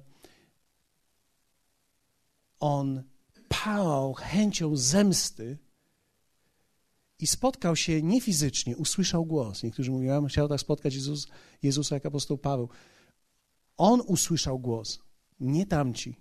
on 2.59 3.03
pałał 3.49 4.13
chęcią 4.13 4.75
zemsty 4.75 5.57
i 7.19 7.27
spotkał 7.27 7.75
się 7.75 8.01
nie 8.01 8.21
fizycznie, 8.21 8.77
usłyszał 8.77 9.25
głos. 9.25 9.63
Niektórzy 9.63 9.91
mówią, 9.91 10.27
chciał 10.27 10.47
tak 10.49 10.59
spotkać 10.59 10.95
Jezus, 10.95 11.27
Jezusa 11.63 11.95
jak 11.95 12.05
apostoł 12.05 12.37
Paweł. 12.37 12.69
On 13.77 14.01
usłyszał 14.01 14.59
głos, 14.59 14.99
nie 15.39 15.65
tamci. 15.65 16.15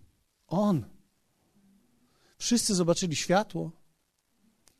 On. 0.46 0.84
Wszyscy 2.38 2.74
zobaczyli 2.74 3.16
światło, 3.16 3.72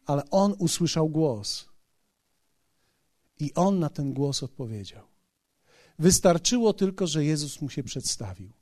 ale 0.07 0.31
on 0.31 0.55
usłyszał 0.59 1.09
głos. 1.09 1.72
I 3.43 3.55
on 3.55 3.79
na 3.79 3.91
ten 3.91 4.13
głos 4.13 4.43
odpowiedział. 4.43 5.07
Wystarczyło 5.99 6.73
tylko, 6.73 7.07
że 7.07 7.25
Jezus 7.25 7.61
mu 7.61 7.71
się 7.71 7.83
przedstawił. 7.83 8.53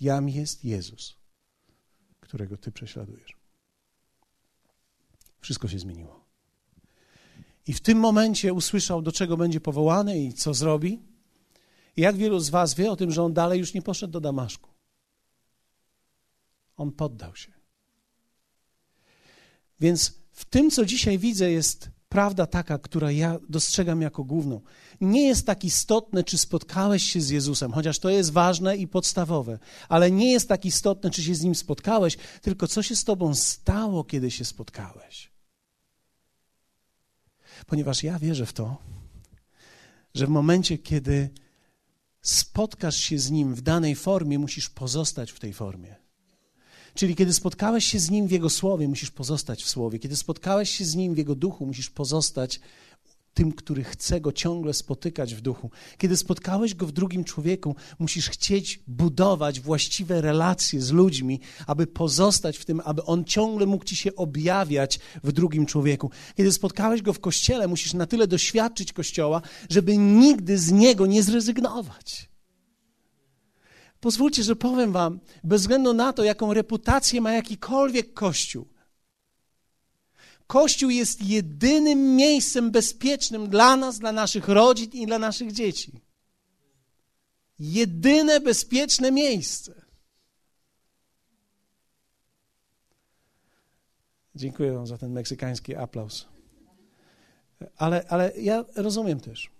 Jam 0.00 0.28
jest 0.28 0.64
Jezus, 0.64 1.16
którego 2.20 2.56
ty 2.56 2.72
prześladujesz. 2.72 3.36
Wszystko 5.40 5.68
się 5.68 5.78
zmieniło. 5.78 6.24
I 7.66 7.72
w 7.72 7.80
tym 7.80 7.98
momencie 7.98 8.52
usłyszał, 8.52 9.02
do 9.02 9.12
czego 9.12 9.36
będzie 9.36 9.60
powołany 9.60 10.18
i 10.24 10.32
co 10.32 10.54
zrobi. 10.54 11.02
Jak 11.96 12.16
wielu 12.16 12.40
z 12.40 12.50
Was 12.50 12.74
wie 12.74 12.90
o 12.90 12.96
tym, 12.96 13.10
że 13.10 13.22
on 13.22 13.34
dalej 13.34 13.60
już 13.60 13.74
nie 13.74 13.82
poszedł 13.82 14.12
do 14.12 14.20
Damaszku. 14.20 14.70
On 16.76 16.92
poddał 16.92 17.36
się. 17.36 17.52
Więc 19.80 20.14
w 20.32 20.44
tym, 20.44 20.70
co 20.70 20.84
dzisiaj 20.84 21.18
widzę, 21.18 21.50
jest 21.50 21.95
prawda 22.16 22.46
taka, 22.46 22.78
która 22.78 23.10
ja 23.10 23.38
dostrzegam 23.48 24.02
jako 24.02 24.24
główną. 24.24 24.60
Nie 25.00 25.26
jest 25.26 25.46
tak 25.46 25.64
istotne, 25.64 26.24
czy 26.24 26.38
spotkałeś 26.38 27.02
się 27.02 27.20
z 27.20 27.30
Jezusem, 27.30 27.72
chociaż 27.72 27.98
to 27.98 28.10
jest 28.10 28.32
ważne 28.32 28.76
i 28.76 28.88
podstawowe, 28.88 29.58
ale 29.88 30.10
nie 30.10 30.32
jest 30.32 30.48
tak 30.48 30.64
istotne, 30.64 31.10
czy 31.10 31.22
się 31.22 31.34
z 31.34 31.42
nim 31.42 31.54
spotkałeś, 31.54 32.16
tylko 32.42 32.68
co 32.68 32.82
się 32.82 32.96
z 32.96 33.04
tobą 33.04 33.34
stało, 33.34 34.04
kiedy 34.04 34.30
się 34.30 34.44
spotkałeś. 34.44 35.30
Ponieważ 37.66 38.02
ja 38.02 38.18
wierzę 38.18 38.46
w 38.46 38.52
to, 38.52 38.76
że 40.14 40.26
w 40.26 40.30
momencie, 40.30 40.78
kiedy 40.78 41.30
spotkasz 42.22 42.96
się 42.96 43.18
z 43.18 43.30
nim 43.30 43.54
w 43.54 43.60
danej 43.60 43.94
formie, 43.94 44.38
musisz 44.38 44.70
pozostać 44.70 45.32
w 45.32 45.40
tej 45.40 45.52
formie. 45.52 46.05
Czyli 46.96 47.16
kiedy 47.16 47.32
spotkałeś 47.32 47.84
się 47.84 47.98
z 47.98 48.10
Nim 48.10 48.26
w 48.26 48.30
Jego 48.30 48.50
Słowie, 48.50 48.88
musisz 48.88 49.10
pozostać 49.10 49.64
w 49.64 49.68
Słowie. 49.68 49.98
Kiedy 49.98 50.16
spotkałeś 50.16 50.70
się 50.70 50.84
z 50.84 50.94
Nim 50.94 51.14
w 51.14 51.18
Jego 51.18 51.34
Duchu, 51.34 51.66
musisz 51.66 51.90
pozostać 51.90 52.60
tym, 53.34 53.52
który 53.52 53.84
chce 53.84 54.20
Go 54.20 54.32
ciągle 54.32 54.74
spotykać 54.74 55.34
w 55.34 55.40
duchu. 55.40 55.70
Kiedy 55.98 56.16
spotkałeś 56.16 56.74
Go 56.74 56.86
w 56.86 56.92
drugim 56.92 57.24
człowieku, 57.24 57.76
musisz 57.98 58.30
chcieć 58.30 58.80
budować 58.86 59.60
właściwe 59.60 60.20
relacje 60.20 60.80
z 60.80 60.90
ludźmi, 60.90 61.40
aby 61.66 61.86
pozostać 61.86 62.58
w 62.58 62.64
tym, 62.64 62.80
aby 62.84 63.04
On 63.04 63.24
ciągle 63.24 63.66
mógł 63.66 63.84
Ci 63.84 63.96
się 63.96 64.16
objawiać 64.16 64.98
w 65.24 65.32
drugim 65.32 65.66
człowieku. 65.66 66.10
Kiedy 66.36 66.52
spotkałeś 66.52 67.02
Go 67.02 67.12
w 67.12 67.20
Kościele, 67.20 67.68
musisz 67.68 67.94
na 67.94 68.06
tyle 68.06 68.26
doświadczyć 68.26 68.92
Kościoła, 68.92 69.42
żeby 69.70 69.96
nigdy 69.96 70.58
z 70.58 70.72
Niego 70.72 71.06
nie 71.06 71.22
zrezygnować. 71.22 72.35
Pozwólcie, 74.00 74.42
że 74.42 74.56
powiem 74.56 74.92
Wam, 74.92 75.20
bez 75.44 75.60
względu 75.60 75.92
na 75.92 76.12
to, 76.12 76.24
jaką 76.24 76.54
reputację 76.54 77.20
ma 77.20 77.32
jakikolwiek 77.32 78.14
kościół, 78.14 78.66
Kościół 80.46 80.90
jest 80.90 81.22
jedynym 81.22 82.16
miejscem 82.16 82.70
bezpiecznym 82.70 83.48
dla 83.48 83.76
nas, 83.76 83.98
dla 83.98 84.12
naszych 84.12 84.48
rodzin 84.48 84.90
i 84.92 85.06
dla 85.06 85.18
naszych 85.18 85.52
dzieci. 85.52 86.00
Jedyne 87.58 88.40
bezpieczne 88.40 89.12
miejsce. 89.12 89.74
Dziękuję 94.34 94.72
Wam 94.72 94.86
za 94.86 94.98
ten 94.98 95.12
meksykański 95.12 95.74
aplauz. 95.74 96.26
Ale, 97.76 98.04
ale 98.08 98.32
ja 98.36 98.64
rozumiem 98.76 99.20
też. 99.20 99.50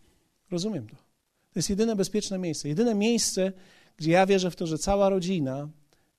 Rozumiem 0.50 0.88
to. 0.88 0.96
To 0.96 1.58
jest 1.58 1.70
jedyne 1.70 1.96
bezpieczne 1.96 2.38
miejsce. 2.38 2.68
Jedyne 2.68 2.94
miejsce, 2.94 3.52
gdzie 3.96 4.10
ja 4.10 4.26
wierzę 4.26 4.50
w 4.50 4.56
to, 4.56 4.66
że 4.66 4.78
cała 4.78 5.08
rodzina 5.08 5.68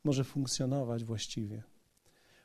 może 0.03 0.23
funkcjonować 0.23 1.03
właściwie. 1.03 1.63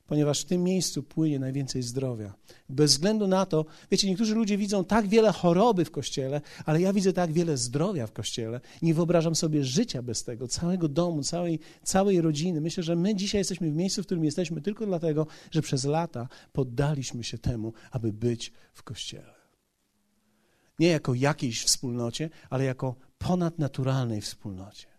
Ponieważ 0.07 0.41
w 0.41 0.45
tym 0.45 0.63
miejscu 0.63 1.03
płynie 1.03 1.39
najwięcej 1.39 1.83
zdrowia. 1.83 2.35
Bez 2.69 2.93
względu 2.93 3.27
na 3.27 3.47
to, 3.47 3.65
wiecie, 3.91 4.09
niektórzy 4.09 4.35
ludzie 4.35 4.59
widzą 4.59 4.85
tak 4.85 5.09
wiele 5.09 5.33
choroby 5.33 5.85
w 5.85 5.91
kościele, 5.91 6.41
ale 6.65 6.81
ja 6.81 6.93
widzę 6.93 7.13
tak 7.13 7.33
wiele 7.33 7.57
zdrowia 7.57 8.07
w 8.07 8.13
kościele. 8.13 8.61
Nie 8.83 8.95
wyobrażam 8.95 9.35
sobie 9.35 9.65
życia 9.65 10.03
bez 10.03 10.25
tego, 10.25 10.49
całego 10.49 10.89
domu, 10.89 11.23
całej, 11.23 11.59
całej 11.83 12.21
rodziny. 12.21 12.61
Myślę, 12.61 12.83
że 12.83 12.97
my 12.97 13.15
dzisiaj 13.15 13.41
jesteśmy 13.41 13.71
w 13.71 13.77
miejscu, 13.77 14.03
w 14.03 14.07
którym 14.07 14.25
jesteśmy 14.25 14.61
tylko 14.61 14.87
dlatego, 14.87 15.27
że 15.51 15.63
przez 15.63 15.85
lata 15.85 16.29
poddaliśmy 16.53 17.25
się 17.25 17.39
temu, 17.39 17.73
aby 17.91 18.13
być 18.13 18.53
w 18.73 18.83
kościele. 18.83 19.35
Nie 20.79 20.89
jako 20.89 21.15
jakiejś 21.15 21.65
wspólnocie, 21.65 22.31
ale 22.51 22.65
jako 22.65 22.95
ponadnaturalnej 23.19 24.21
wspólnocie. 24.21 24.92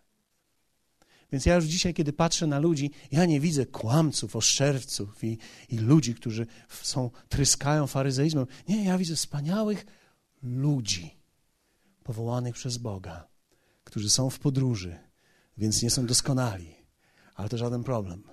Więc 1.34 1.46
ja 1.46 1.56
już 1.56 1.66
dzisiaj, 1.66 1.94
kiedy 1.94 2.14
patrzę 2.14 2.48
na 2.48 2.60
ludzi, 2.60 2.92
ja 3.12 3.26
nie 3.26 3.40
widzę 3.40 3.66
kłamców, 3.66 4.36
oszczerców 4.36 5.24
i, 5.24 5.38
i 5.70 5.78
ludzi, 5.78 6.16
którzy 6.16 6.48
są, 6.70 7.12
tryskają 7.30 7.88
faryzeizmem. 7.88 8.46
Nie, 8.70 8.84
ja 8.84 8.98
widzę 8.98 9.16
wspaniałych 9.16 9.86
ludzi 10.44 11.18
powołanych 12.04 12.56
przez 12.56 12.78
Boga, 12.78 13.28
którzy 13.84 14.10
są 14.10 14.30
w 14.30 14.40
podróży, 14.40 15.00
więc 15.58 15.82
nie 15.82 15.90
są 15.90 16.06
doskonali. 16.06 16.76
Ale 17.36 17.50
to 17.50 17.58
żaden 17.58 17.84
problem, 17.84 18.24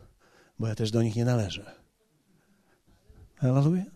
bo 0.58 0.68
ja 0.68 0.74
też 0.74 0.90
do 0.90 1.02
nich 1.02 1.16
nie 1.16 1.24
należę. 1.24 1.72
Hallelujah. 3.36 3.86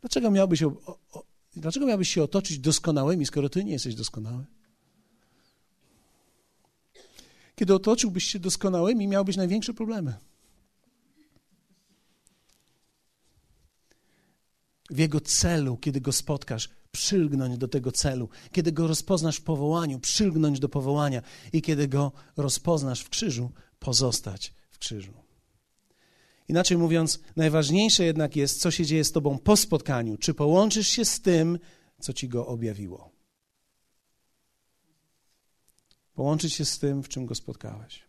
Dlaczego 0.00 0.30
miałbyś, 0.30 0.62
o, 0.62 0.98
o, 1.12 1.24
dlaczego 1.56 1.86
miałbyś 1.86 2.08
się 2.08 2.22
otoczyć 2.22 2.58
doskonałymi, 2.58 3.26
skoro 3.26 3.48
ty 3.48 3.64
nie 3.64 3.72
jesteś 3.72 3.94
doskonały? 3.94 4.44
Kiedy 7.54 7.74
otoczyłbyś 7.74 8.24
się 8.24 8.38
doskonałymi, 8.38 9.08
miałbyś 9.08 9.36
największe 9.36 9.74
problemy. 9.74 10.14
W 14.90 14.98
jego 14.98 15.20
celu, 15.20 15.76
kiedy 15.76 16.00
go 16.00 16.12
spotkasz, 16.12 16.68
przylgnąć 16.92 17.58
do 17.58 17.68
tego 17.68 17.92
celu. 17.92 18.28
Kiedy 18.52 18.72
go 18.72 18.86
rozpoznasz 18.86 19.36
w 19.36 19.42
powołaniu, 19.42 20.00
przylgnąć 20.00 20.60
do 20.60 20.68
powołania. 20.68 21.22
I 21.52 21.62
kiedy 21.62 21.88
go 21.88 22.12
rozpoznasz 22.36 23.00
w 23.00 23.08
krzyżu, 23.08 23.50
pozostać 23.78 24.54
w 24.70 24.78
krzyżu. 24.78 25.12
Inaczej 26.48 26.78
mówiąc, 26.78 27.20
najważniejsze 27.36 28.04
jednak 28.04 28.36
jest, 28.36 28.60
co 28.60 28.70
się 28.70 28.86
dzieje 28.86 29.04
z 29.04 29.12
tobą 29.12 29.38
po 29.38 29.56
spotkaniu. 29.56 30.16
Czy 30.16 30.34
połączysz 30.34 30.88
się 30.88 31.04
z 31.04 31.20
tym, 31.20 31.58
co 32.00 32.12
ci 32.12 32.28
go 32.28 32.46
objawiło? 32.46 33.13
Połączyć 36.14 36.54
się 36.54 36.64
z 36.64 36.78
tym, 36.78 37.02
w 37.02 37.08
czym 37.08 37.26
go 37.26 37.34
spotkałeś. 37.34 38.04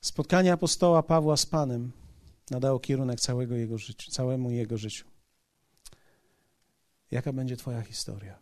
Spotkanie 0.00 0.52
apostoła 0.52 1.02
Pawła 1.02 1.36
z 1.36 1.46
Panem 1.46 1.92
nadało 2.50 2.80
kierunek 2.80 3.20
całego 3.20 3.54
jego 3.54 3.78
życiu, 3.78 4.10
całemu 4.10 4.50
jego 4.50 4.78
życiu. 4.78 5.06
Jaka 7.10 7.32
będzie 7.32 7.56
Twoja 7.56 7.82
historia? 7.82 8.38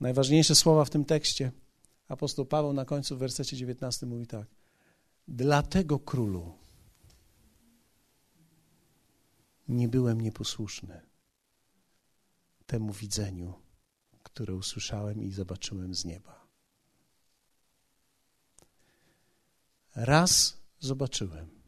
Najważniejsze 0.00 0.54
słowa 0.54 0.84
w 0.84 0.90
tym 0.90 1.04
tekście. 1.04 1.52
Apostoł 2.08 2.46
Paweł 2.46 2.72
na 2.72 2.84
końcu 2.84 3.16
w 3.16 3.18
wersecie 3.18 3.56
19 3.56 4.06
mówi 4.06 4.26
tak. 4.26 4.46
Dlatego 5.28 5.98
królu 5.98 6.52
nie 9.68 9.88
byłem 9.88 10.20
nieposłuszny 10.20 11.11
temu 12.72 12.92
widzeniu, 12.92 13.54
które 14.22 14.54
usłyszałem 14.54 15.22
i 15.22 15.32
zobaczyłem 15.32 15.94
z 15.94 16.04
nieba. 16.04 16.46
Raz 19.94 20.60
zobaczyłem 20.78 21.62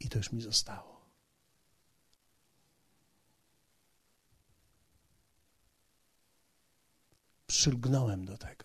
i 0.00 0.08
to 0.08 0.18
już 0.18 0.32
mi 0.32 0.42
zostało. 0.42 1.06
Przylgnąłem 7.46 8.24
do 8.24 8.38
tego. 8.38 8.64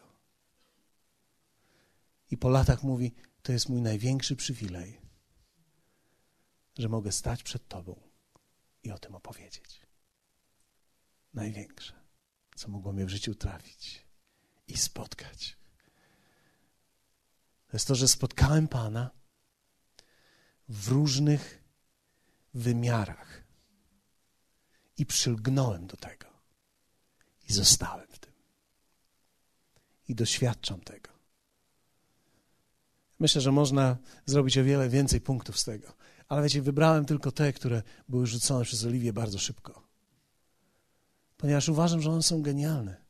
I 2.31 2.37
po 2.37 2.49
latach 2.49 2.83
mówi: 2.83 3.15
To 3.41 3.51
jest 3.51 3.69
mój 3.69 3.81
największy 3.81 4.35
przywilej, 4.35 5.01
że 6.77 6.89
mogę 6.89 7.11
stać 7.11 7.43
przed 7.43 7.67
Tobą 7.67 8.01
i 8.83 8.91
o 8.91 8.99
tym 8.99 9.15
opowiedzieć. 9.15 9.88
Największe, 11.33 11.93
co 12.55 12.67
mogło 12.67 12.93
mnie 12.93 13.05
w 13.05 13.09
życiu 13.09 13.35
trafić 13.35 14.05
i 14.67 14.77
spotkać. 14.77 15.57
To 17.67 17.77
jest 17.77 17.87
to, 17.87 17.95
że 17.95 18.07
spotkałem 18.07 18.67
Pana 18.67 19.11
w 20.69 20.87
różnych 20.87 21.63
wymiarach 22.53 23.43
i 24.97 25.05
przylgnąłem 25.05 25.87
do 25.87 25.97
tego 25.97 26.25
i 27.49 27.53
zostałem 27.53 28.07
w 28.07 28.19
tym. 28.19 28.33
I 30.07 30.15
doświadczam 30.15 30.81
tego. 30.81 31.09
Myślę, 33.19 33.41
że 33.41 33.51
można 33.51 33.97
zrobić 34.25 34.57
o 34.57 34.63
wiele 34.63 34.89
więcej 34.89 35.21
punktów 35.21 35.59
z 35.59 35.63
tego. 35.63 35.93
Ale 36.27 36.43
wiecie, 36.43 36.61
wybrałem 36.61 37.05
tylko 37.05 37.31
te, 37.31 37.53
które 37.53 37.83
były 38.09 38.27
rzucone 38.27 38.65
przez 38.65 38.85
Oliwię 38.85 39.13
bardzo 39.13 39.39
szybko. 39.39 39.88
Ponieważ 41.39 41.69
uważam, 41.69 42.01
że 42.01 42.11
one 42.11 42.23
są 42.23 42.41
genialne. 42.41 43.01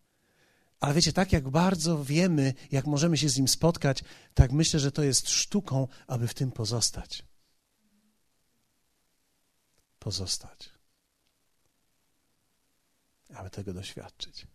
Ale 0.79 0.93
wiecie, 0.93 1.13
tak 1.13 1.33
jak 1.33 1.49
bardzo 1.49 2.03
wiemy, 2.03 2.53
jak 2.71 2.85
możemy 2.85 3.17
się 3.17 3.29
z 3.29 3.37
nim 3.37 3.47
spotkać, 3.47 4.03
tak 4.33 4.51
myślę, 4.51 4.79
że 4.79 4.91
to 4.91 5.03
jest 5.03 5.29
sztuką, 5.29 5.87
aby 6.07 6.27
w 6.27 6.33
tym 6.33 6.51
pozostać. 6.51 7.23
Pozostać. 9.99 10.69
Aby 13.33 13.49
tego 13.49 13.73
doświadczyć. 13.73 14.47